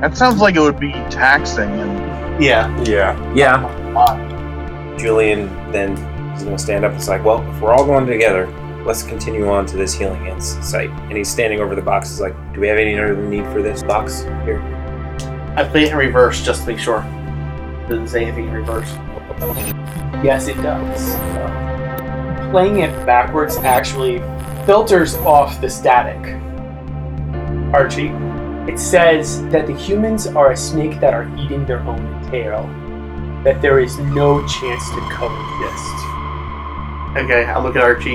That 0.00 0.16
sounds 0.16 0.40
like 0.40 0.56
it 0.56 0.60
would 0.60 0.80
be 0.80 0.92
taxing 1.08 1.70
and 1.70 2.42
Yeah. 2.42 2.82
Yeah. 2.82 3.34
Yeah. 3.34 4.96
Julian 4.98 5.48
then 5.70 5.92
is 6.34 6.42
going 6.42 6.56
to 6.56 6.62
stand 6.62 6.84
up 6.84 6.92
and 6.92 7.02
say, 7.02 7.12
like, 7.12 7.24
"Well, 7.24 7.48
if 7.48 7.60
we're 7.60 7.72
all 7.72 7.84
going 7.84 8.06
together, 8.06 8.48
let's 8.84 9.02
continue 9.02 9.48
on 9.48 9.66
to 9.66 9.76
this 9.76 9.94
healing 9.94 10.24
hands 10.24 10.58
site." 10.66 10.90
And 10.90 11.16
he's 11.16 11.28
standing 11.28 11.60
over 11.60 11.74
the 11.74 11.82
box. 11.82 12.10
He's 12.10 12.20
like, 12.20 12.34
"Do 12.52 12.60
we 12.60 12.68
have 12.68 12.78
any 12.78 12.98
other 12.98 13.16
need 13.16 13.44
for 13.46 13.62
this 13.62 13.82
box 13.82 14.22
here?" 14.44 14.60
I 15.56 15.62
played 15.62 15.84
it 15.84 15.92
in 15.92 15.96
reverse 15.96 16.44
just 16.44 16.62
to 16.62 16.68
make 16.68 16.80
sure. 16.80 17.02
Doesn't 17.88 18.08
say 18.08 18.24
anything 18.24 18.48
in 18.48 18.54
reverse. 18.54 18.90
Yes, 20.24 20.48
it 20.48 20.56
does. 20.56 21.14
Uh, 21.14 22.48
playing 22.50 22.78
it 22.78 23.06
backwards 23.06 23.56
actually 23.58 24.18
filters 24.64 25.14
off 25.16 25.60
the 25.60 25.68
static. 25.68 26.20
Archi, 27.74 28.08
it 28.70 28.78
says 28.78 29.42
that 29.48 29.66
the 29.66 29.76
humans 29.76 30.26
are 30.26 30.52
a 30.52 30.56
snake 30.56 31.00
that 31.00 31.12
are 31.12 31.28
eating 31.36 31.66
their 31.66 31.80
own 31.80 32.30
tail. 32.30 32.62
That 33.44 33.60
there 33.60 33.80
is 33.80 33.98
no 33.98 34.46
chance 34.46 34.88
to 34.90 35.00
coexist. 35.12 35.94
Okay, 37.16 37.44
I'll 37.44 37.62
look 37.62 37.76
at 37.76 37.82
Archi. 37.82 38.14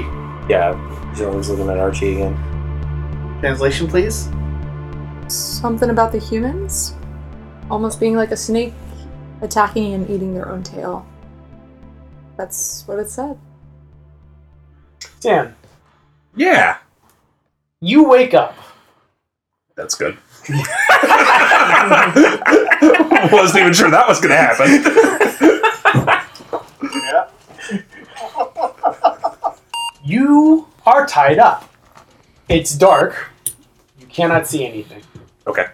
Yeah. 0.50 0.74
Julian's 1.16 1.50
looking 1.50 1.70
at 1.70 1.78
Archi 1.78 2.14
again. 2.14 3.38
Translation, 3.40 3.88
please. 3.88 4.30
Something 5.28 5.90
about 5.90 6.12
the 6.12 6.20
humans? 6.20 6.96
Almost 7.70 8.00
being 8.00 8.16
like 8.16 8.32
a 8.32 8.38
snake 8.38 8.74
attacking 9.42 9.94
and 9.94 10.10
eating 10.10 10.34
their 10.34 10.50
own 10.50 10.64
tail. 10.64 11.06
That's 12.38 12.88
what 12.88 13.00
it 13.00 13.10
said. 13.10 13.38
Sam, 15.20 15.56
Yeah. 16.36 16.78
you 17.82 18.08
wake 18.08 18.34
up. 18.34 18.56
That's 19.76 19.96
good. 19.96 20.18
Wasn't 23.32 23.60
even 23.60 23.74
sure 23.74 23.90
that 23.92 24.06
was 24.08 24.20
going 24.20 24.32
to 24.32 24.38
happen. 24.38 24.84
Yeah. 26.94 27.30
you 30.04 30.68
are 30.86 31.06
tied 31.06 31.40
up. 31.40 31.72
It's 32.48 32.74
dark. 32.76 33.30
You 34.00 34.08
cannot 34.08 34.48
see 34.48 34.66
anything. 34.66 35.04
Okay. 35.46 35.68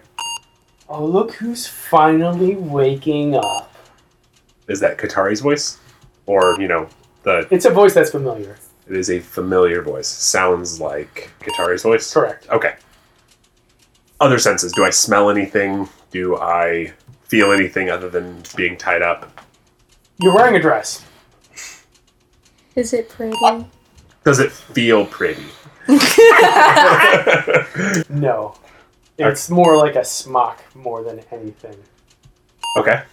Oh, 0.89 1.05
look 1.05 1.33
who's 1.33 1.65
finally 1.67 2.55
waking 2.55 3.35
up. 3.35 3.73
Is 4.67 4.79
that 4.81 4.97
Katari's 4.97 5.41
voice? 5.41 5.79
Or, 6.25 6.59
you 6.59 6.67
know, 6.67 6.89
the 7.23 7.47
It's 7.51 7.65
a 7.65 7.69
voice 7.71 7.93
that's 7.93 8.11
familiar. 8.11 8.57
It 8.87 8.95
is 8.95 9.09
a 9.09 9.19
familiar 9.19 9.81
voice. 9.81 10.07
Sounds 10.07 10.79
like 10.79 11.31
Katari's 11.39 11.83
voice? 11.83 12.13
Correct. 12.13 12.47
Okay. 12.49 12.75
Other 14.19 14.39
senses. 14.39 14.71
Do 14.73 14.85
I 14.85 14.89
smell 14.89 15.29
anything? 15.29 15.89
Do 16.11 16.37
I 16.37 16.93
feel 17.23 17.51
anything 17.51 17.89
other 17.89 18.09
than 18.09 18.43
being 18.55 18.77
tied 18.77 19.01
up? 19.01 19.41
You're 20.19 20.33
wearing 20.33 20.55
a 20.55 20.61
dress. 20.61 21.03
Is 22.75 22.93
it 22.93 23.09
pretty? 23.09 23.35
Does 24.23 24.39
it 24.39 24.51
feel 24.51 25.05
pretty? 25.05 25.45
No. 28.09 28.55
It's 29.17 29.49
more 29.49 29.77
like 29.77 29.95
a 29.95 30.03
smock 30.03 30.61
more 30.75 31.03
than 31.03 31.21
anything. 31.31 31.75
Okay. 32.77 33.03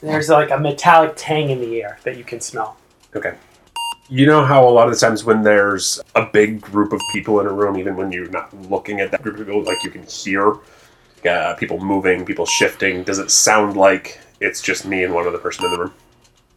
There's 0.00 0.30
like 0.30 0.50
a 0.50 0.58
metallic 0.58 1.12
tang 1.16 1.50
in 1.50 1.60
the 1.60 1.82
air 1.82 1.98
that 2.04 2.16
you 2.16 2.24
can 2.24 2.40
smell. 2.40 2.78
Okay. 3.14 3.34
You 4.12 4.26
know 4.26 4.44
how 4.44 4.68
a 4.68 4.70
lot 4.70 4.88
of 4.88 4.94
the 4.94 4.98
times 4.98 5.22
when 5.22 5.44
there's 5.44 6.00
a 6.16 6.26
big 6.26 6.60
group 6.60 6.92
of 6.92 7.00
people 7.12 7.38
in 7.38 7.46
a 7.46 7.52
room, 7.52 7.78
even 7.78 7.94
when 7.94 8.10
you're 8.10 8.28
not 8.28 8.52
looking 8.68 8.98
at 8.98 9.12
that 9.12 9.22
group 9.22 9.38
of 9.38 9.46
people, 9.46 9.62
like 9.62 9.84
you 9.84 9.90
can 9.90 10.02
hear 10.02 10.56
uh, 11.24 11.54
people 11.54 11.78
moving, 11.78 12.24
people 12.26 12.44
shifting. 12.44 13.04
Does 13.04 13.20
it 13.20 13.30
sound 13.30 13.76
like 13.76 14.18
it's 14.40 14.60
just 14.60 14.84
me 14.84 15.04
and 15.04 15.14
one 15.14 15.28
other 15.28 15.38
person 15.38 15.64
in 15.64 15.70
the 15.70 15.78
room? 15.78 15.94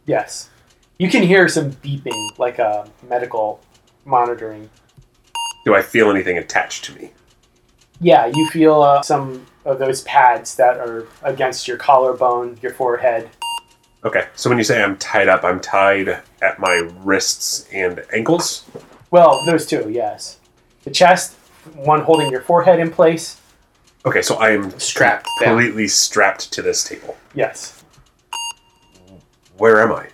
Yes. 0.04 0.50
You 0.98 1.08
can 1.08 1.22
hear 1.22 1.46
some 1.46 1.70
beeping, 1.74 2.38
like 2.38 2.58
a 2.58 2.90
medical 3.08 3.60
monitoring. 4.04 4.68
Do 5.64 5.76
I 5.76 5.82
feel 5.82 6.10
anything 6.10 6.38
attached 6.38 6.84
to 6.86 6.92
me? 6.96 7.12
Yeah, 8.00 8.26
you 8.34 8.50
feel 8.50 8.82
uh, 8.82 9.02
some 9.02 9.46
of 9.64 9.78
those 9.78 10.02
pads 10.02 10.56
that 10.56 10.78
are 10.78 11.06
against 11.22 11.68
your 11.68 11.76
collarbone, 11.76 12.58
your 12.62 12.74
forehead. 12.74 13.30
Okay, 14.04 14.26
so 14.34 14.50
when 14.50 14.58
you 14.58 14.64
say 14.64 14.82
I'm 14.82 14.98
tied 14.98 15.28
up, 15.28 15.44
I'm 15.44 15.60
tied 15.60 16.20
at 16.42 16.58
my 16.58 16.90
wrists 16.98 17.66
and 17.72 18.04
ankles. 18.12 18.64
Well, 19.10 19.42
those 19.46 19.64
two, 19.66 19.88
yes. 19.90 20.38
The 20.82 20.90
chest, 20.90 21.34
one 21.74 22.02
holding 22.02 22.30
your 22.30 22.42
forehead 22.42 22.80
in 22.80 22.90
place. 22.90 23.40
Okay, 24.04 24.20
so 24.20 24.34
I 24.36 24.50
am 24.50 24.78
Strapped 24.78 25.26
down. 25.40 25.56
completely 25.56 25.88
strapped 25.88 26.52
to 26.52 26.60
this 26.60 26.84
table. 26.84 27.16
Yes. 27.34 27.82
Where 29.56 29.80
am 29.80 29.92
I? 29.92 30.08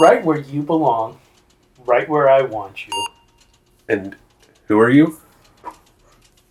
Right 0.00 0.24
where 0.24 0.38
you 0.38 0.62
belong. 0.62 1.18
Right 1.84 2.08
where 2.08 2.30
I 2.30 2.40
want 2.40 2.86
you. 2.86 2.92
And 3.88 4.16
who 4.68 4.78
are 4.80 4.88
you? 4.88 5.20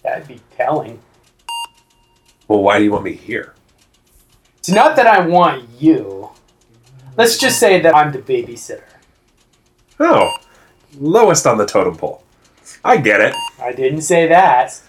That'd 0.04 0.28
be 0.28 0.40
telling. 0.56 1.00
Well, 2.48 2.62
why 2.62 2.78
do 2.78 2.84
you 2.84 2.92
want 2.92 3.06
me 3.06 3.14
here? 3.14 3.56
It's 4.60 4.70
not 4.70 4.96
that 4.98 5.08
I 5.08 5.26
want 5.26 5.68
you. 5.80 6.30
Let's 7.18 7.38
just 7.38 7.60
say 7.60 7.80
that 7.82 7.96
I'm 7.96 8.12
the 8.12 8.20
babysitter. 8.20 8.84
Oh, 10.00 10.32
lowest 10.98 11.48
on 11.48 11.58
the 11.58 11.66
totem 11.66 11.96
pole. 11.96 12.24
I 12.84 12.98
get 12.98 13.22
it. 13.22 13.34
I 13.62 13.72
didn't 13.72 14.02
say 14.02 14.28
that. 14.28 14.82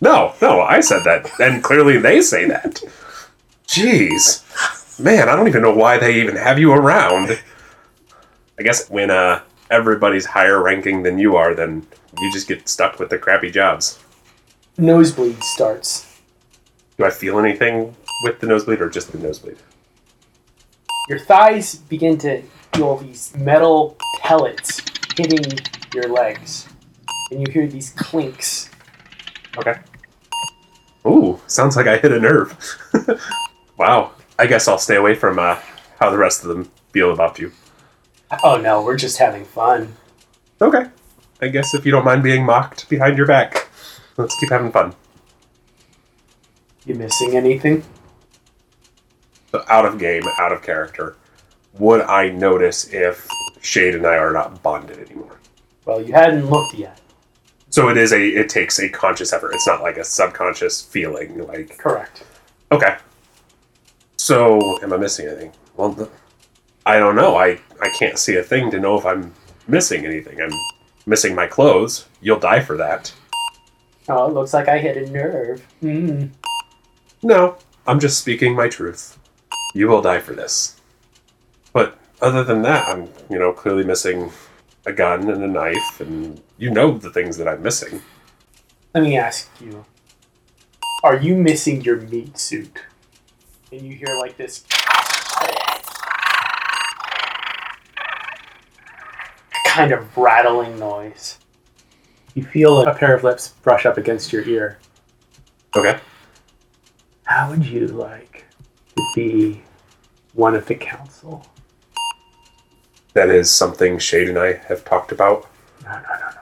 No, 0.00 0.34
no, 0.42 0.60
I 0.60 0.80
said 0.80 1.02
that, 1.04 1.30
and 1.40 1.64
clearly 1.64 1.98
they 1.98 2.20
say 2.20 2.46
that. 2.46 2.82
Jeez, 3.66 4.44
man, 5.00 5.28
I 5.28 5.36
don't 5.36 5.48
even 5.48 5.62
know 5.62 5.74
why 5.74 5.98
they 5.98 6.20
even 6.20 6.36
have 6.36 6.58
you 6.58 6.72
around. 6.72 7.40
I 8.58 8.62
guess 8.62 8.88
when 8.90 9.10
uh, 9.10 9.42
everybody's 9.70 10.26
higher 10.26 10.62
ranking 10.62 11.02
than 11.02 11.18
you 11.18 11.36
are, 11.36 11.54
then 11.54 11.86
you 12.18 12.32
just 12.32 12.48
get 12.48 12.68
stuck 12.68 12.98
with 12.98 13.10
the 13.10 13.18
crappy 13.18 13.50
jobs. 13.50 13.98
Nosebleed 14.78 15.42
starts. 15.42 16.20
Do 16.98 17.04
I 17.04 17.10
feel 17.10 17.38
anything 17.38 17.94
with 18.22 18.40
the 18.40 18.46
nosebleed 18.46 18.80
or 18.80 18.88
just 18.88 19.12
the 19.12 19.18
nosebleed? 19.18 19.58
Your 21.08 21.18
thighs 21.18 21.76
begin 21.76 22.18
to 22.18 22.42
feel 22.74 22.96
these 22.96 23.34
metal 23.36 23.96
pellets 24.20 24.80
hitting 25.16 25.58
your 25.94 26.08
legs. 26.08 26.68
And 27.30 27.46
you 27.46 27.52
hear 27.52 27.66
these 27.66 27.90
clinks. 27.90 28.70
Okay. 29.56 29.78
Ooh, 31.06 31.40
sounds 31.46 31.76
like 31.76 31.86
I 31.86 31.96
hit 31.96 32.12
a 32.12 32.18
nerve. 32.18 32.56
wow. 33.78 34.12
I 34.38 34.46
guess 34.46 34.68
I'll 34.68 34.78
stay 34.78 34.96
away 34.96 35.14
from 35.14 35.38
uh, 35.38 35.58
how 35.98 36.10
the 36.10 36.18
rest 36.18 36.42
of 36.42 36.48
them 36.48 36.70
feel 36.92 37.12
about 37.12 37.38
you. 37.38 37.52
Oh 38.42 38.56
no, 38.56 38.82
we're 38.82 38.96
just 38.96 39.18
having 39.18 39.44
fun. 39.44 39.94
Okay. 40.60 40.86
I 41.40 41.48
guess 41.48 41.74
if 41.74 41.86
you 41.86 41.92
don't 41.92 42.04
mind 42.04 42.22
being 42.22 42.44
mocked 42.44 42.88
behind 42.88 43.16
your 43.16 43.26
back, 43.26 43.68
let's 44.16 44.38
keep 44.40 44.50
having 44.50 44.72
fun. 44.72 44.94
You 46.84 46.94
missing 46.94 47.36
anything? 47.36 47.84
Out 49.68 49.84
of 49.84 49.98
game, 49.98 50.22
out 50.38 50.52
of 50.52 50.62
character, 50.62 51.16
would 51.78 52.02
I 52.02 52.28
notice 52.30 52.92
if 52.92 53.26
Shade 53.60 53.94
and 53.94 54.06
I 54.06 54.16
are 54.16 54.32
not 54.32 54.62
bonded 54.62 54.98
anymore? 54.98 55.38
Well, 55.84 56.00
you 56.02 56.12
hadn't 56.12 56.46
looked 56.48 56.74
yet. 56.74 57.00
So 57.70 57.88
it 57.88 57.96
is 57.96 58.12
a 58.12 58.20
it 58.20 58.48
takes 58.48 58.78
a 58.78 58.88
conscious 58.88 59.32
effort. 59.32 59.52
It's 59.54 59.66
not 59.66 59.82
like 59.82 59.96
a 59.98 60.04
subconscious 60.04 60.82
feeling 60.82 61.46
like 61.46 61.76
Correct. 61.78 62.24
okay. 62.72 62.96
So 64.16 64.60
am 64.82 64.92
I 64.92 64.96
missing 64.96 65.26
anything? 65.28 65.52
Well, 65.76 66.08
I 66.86 66.98
don't 66.98 67.16
know. 67.16 67.36
I 67.36 67.58
I 67.80 67.90
can't 67.98 68.18
see 68.18 68.36
a 68.36 68.42
thing 68.42 68.70
to 68.70 68.80
know 68.80 68.96
if 68.98 69.04
I'm 69.04 69.32
missing 69.68 70.06
anything. 70.06 70.40
I'm 70.40 70.50
missing 71.06 71.34
my 71.34 71.46
clothes. 71.46 72.06
You'll 72.20 72.38
die 72.38 72.60
for 72.60 72.76
that. 72.76 73.12
Oh, 74.08 74.26
it 74.28 74.32
looks 74.34 74.54
like 74.54 74.68
I 74.68 74.78
hit 74.78 74.96
a 74.96 75.10
nerve. 75.10 75.66
Mm. 75.82 76.30
No, 77.22 77.56
I'm 77.86 77.98
just 78.00 78.18
speaking 78.20 78.54
my 78.54 78.68
truth. 78.68 79.18
You 79.76 79.88
will 79.88 80.00
die 80.00 80.20
for 80.20 80.32
this. 80.32 80.80
But 81.74 81.98
other 82.22 82.42
than 82.42 82.62
that, 82.62 82.88
I'm, 82.88 83.10
you 83.28 83.38
know, 83.38 83.52
clearly 83.52 83.84
missing 83.84 84.32
a 84.86 84.92
gun 84.92 85.28
and 85.28 85.44
a 85.44 85.46
knife, 85.46 86.00
and 86.00 86.40
you 86.56 86.70
know 86.70 86.96
the 86.96 87.10
things 87.10 87.36
that 87.36 87.46
I'm 87.46 87.62
missing. 87.62 88.00
Let 88.94 89.04
me 89.04 89.18
ask 89.18 89.50
you 89.60 89.84
Are 91.04 91.16
you 91.16 91.36
missing 91.36 91.82
your 91.82 92.00
meat 92.00 92.38
suit? 92.38 92.84
And 93.70 93.82
you 93.82 93.94
hear 93.94 94.16
like 94.18 94.38
this 94.38 94.64
kind 99.66 99.92
of 99.92 100.16
rattling 100.16 100.78
noise. 100.78 101.38
You 102.32 102.44
feel 102.44 102.80
a 102.80 102.94
pair 102.94 103.14
of 103.14 103.24
lips 103.24 103.48
brush 103.62 103.84
up 103.84 103.98
against 103.98 104.32
your 104.32 104.42
ear. 104.44 104.78
Okay. 105.76 106.00
How 107.24 107.50
would 107.50 107.66
you 107.66 107.88
like 107.88 108.46
to 108.96 109.02
be 109.14 109.65
one 110.36 110.54
of 110.54 110.66
the 110.66 110.74
council? 110.74 111.44
That 113.14 113.30
is 113.30 113.50
something 113.50 113.98
Shade 113.98 114.28
and 114.28 114.38
I 114.38 114.52
have 114.68 114.84
talked 114.84 115.10
about. 115.10 115.48
No, 115.82 115.92
no, 115.92 115.98
no, 115.98 116.18
no, 116.20 116.28
no. 116.28 116.40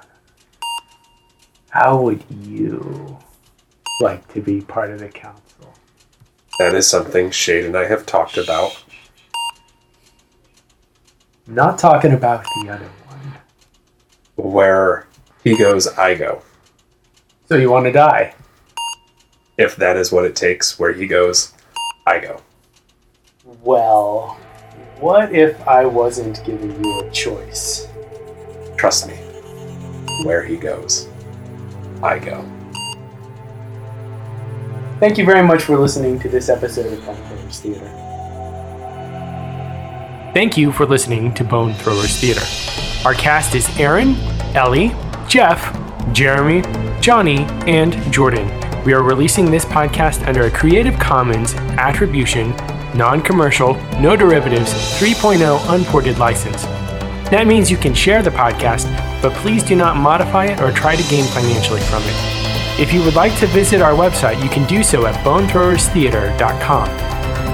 How 1.70 2.01
would 2.03 2.22
you 2.40 3.16
like 4.01 4.26
to 4.34 4.40
be 4.40 4.61
part 4.61 4.90
of 4.90 4.99
the 4.99 5.09
council? 5.09 5.72
That 6.59 6.74
is 6.74 6.86
something 6.88 7.30
Shade 7.30 7.64
and 7.64 7.76
I 7.76 7.86
have 7.86 8.05
talked 8.05 8.36
about. 8.36 8.84
Not 11.47 11.78
talking 11.78 12.12
about 12.12 12.45
the 12.62 12.70
other 12.70 12.90
one. 13.07 13.32
Where 14.34 15.07
he 15.45 15.57
goes, 15.57 15.86
I 15.86 16.16
go. 16.16 16.42
So 17.49 17.57
you 17.57 17.70
want 17.70 17.84
to 17.86 17.92
die? 17.92 18.34
If 19.57 19.76
that 19.76 19.97
is 19.97 20.11
what 20.11 20.24
it 20.24 20.34
takes, 20.34 20.78
where 20.78 20.92
he 20.92 21.07
goes, 21.07 21.53
I 22.07 22.18
go. 22.18 22.40
Well, 23.62 24.38
what 25.00 25.34
if 25.34 25.61
I 25.66 25.84
wasn't 25.84 26.44
giving 26.44 26.82
you 26.82 27.00
a 27.00 27.11
choice? 27.11 27.88
Trust 28.76 29.09
me. 29.09 29.14
Where 30.24 30.42
he 30.42 30.57
goes, 30.57 31.09
I 32.02 32.18
go. 32.18 32.44
Thank 35.00 35.18
you 35.18 35.24
very 35.24 35.46
much 35.46 35.62
for 35.62 35.76
listening 35.76 36.18
to 36.20 36.28
this 36.28 36.48
episode 36.48 36.92
of 36.92 37.05
Bone 37.05 37.16
Throwers 37.16 37.61
Theater. 37.61 37.90
Thank 40.32 40.57
you 40.57 40.72
for 40.72 40.86
listening 40.86 41.34
to 41.34 41.44
Bone 41.44 41.74
Throwers 41.74 42.16
Theater. 42.16 42.42
Our 43.07 43.14
cast 43.14 43.55
is 43.55 43.68
Aaron, 43.78 44.14
Ellie, 44.55 44.94
Jeff, 45.28 45.76
Jeremy, 46.12 46.62
Johnny, 47.00 47.38
and 47.66 47.92
Jordan. 48.12 48.46
We 48.84 48.92
are 48.94 49.02
releasing 49.02 49.50
this 49.50 49.64
podcast 49.64 50.26
under 50.26 50.42
a 50.42 50.50
Creative 50.50 50.98
Commons 50.98 51.55
Attribution, 51.55 52.52
Non 52.95 53.20
Commercial, 53.20 53.74
No 54.01 54.16
Derivatives 54.16 54.72
3.0 54.99 55.74
Unported 55.74 56.18
license. 56.18 56.66
That 57.30 57.47
means 57.47 57.70
you 57.70 57.76
can 57.76 57.95
share 57.95 58.22
the 58.22 58.30
podcast, 58.30 58.84
but 59.20 59.32
please 59.32 59.62
do 59.62 59.74
not 59.74 59.97
modify 59.97 60.47
it 60.47 60.61
or 60.61 60.70
try 60.70 60.95
to 60.95 61.11
gain 61.11 61.24
financially 61.24 61.80
from 61.80 62.03
it. 62.05 62.80
If 62.80 62.92
you 62.92 63.03
would 63.03 63.14
like 63.14 63.36
to 63.38 63.47
visit 63.47 63.80
our 63.80 63.95
website, 63.95 64.42
you 64.42 64.49
can 64.49 64.68
do 64.68 64.82
so 64.82 65.07
at 65.07 65.14
bonethrowerstheater.com. 65.24 66.88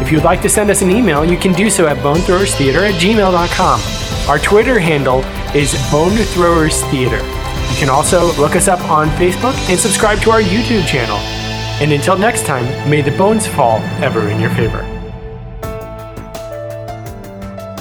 If 0.02 0.10
you'd 0.10 0.24
like 0.24 0.42
to 0.42 0.48
send 0.48 0.70
us 0.70 0.82
an 0.82 0.90
email, 0.90 1.24
you 1.24 1.36
can 1.36 1.52
do 1.52 1.70
so 1.70 1.86
at 1.86 1.98
bonethrowerstheater 1.98 2.88
at 2.88 3.00
gmail.com. 3.00 3.80
Our 4.28 4.38
Twitter 4.38 4.78
handle 4.78 5.20
is 5.54 5.74
bonethrowerstheater. 5.90 7.20
You 7.70 7.76
can 7.76 7.88
also 7.88 8.32
look 8.40 8.56
us 8.56 8.68
up 8.68 8.80
on 8.90 9.08
Facebook 9.10 9.54
and 9.70 9.78
subscribe 9.78 10.20
to 10.22 10.30
our 10.30 10.42
YouTube 10.42 10.86
channel. 10.86 11.16
And 11.80 11.92
until 11.92 12.18
next 12.18 12.44
time, 12.44 12.66
may 12.90 13.00
the 13.00 13.16
bones 13.16 13.46
fall 13.46 13.78
ever 14.02 14.28
in 14.28 14.40
your 14.40 14.50
favor. 14.50 14.84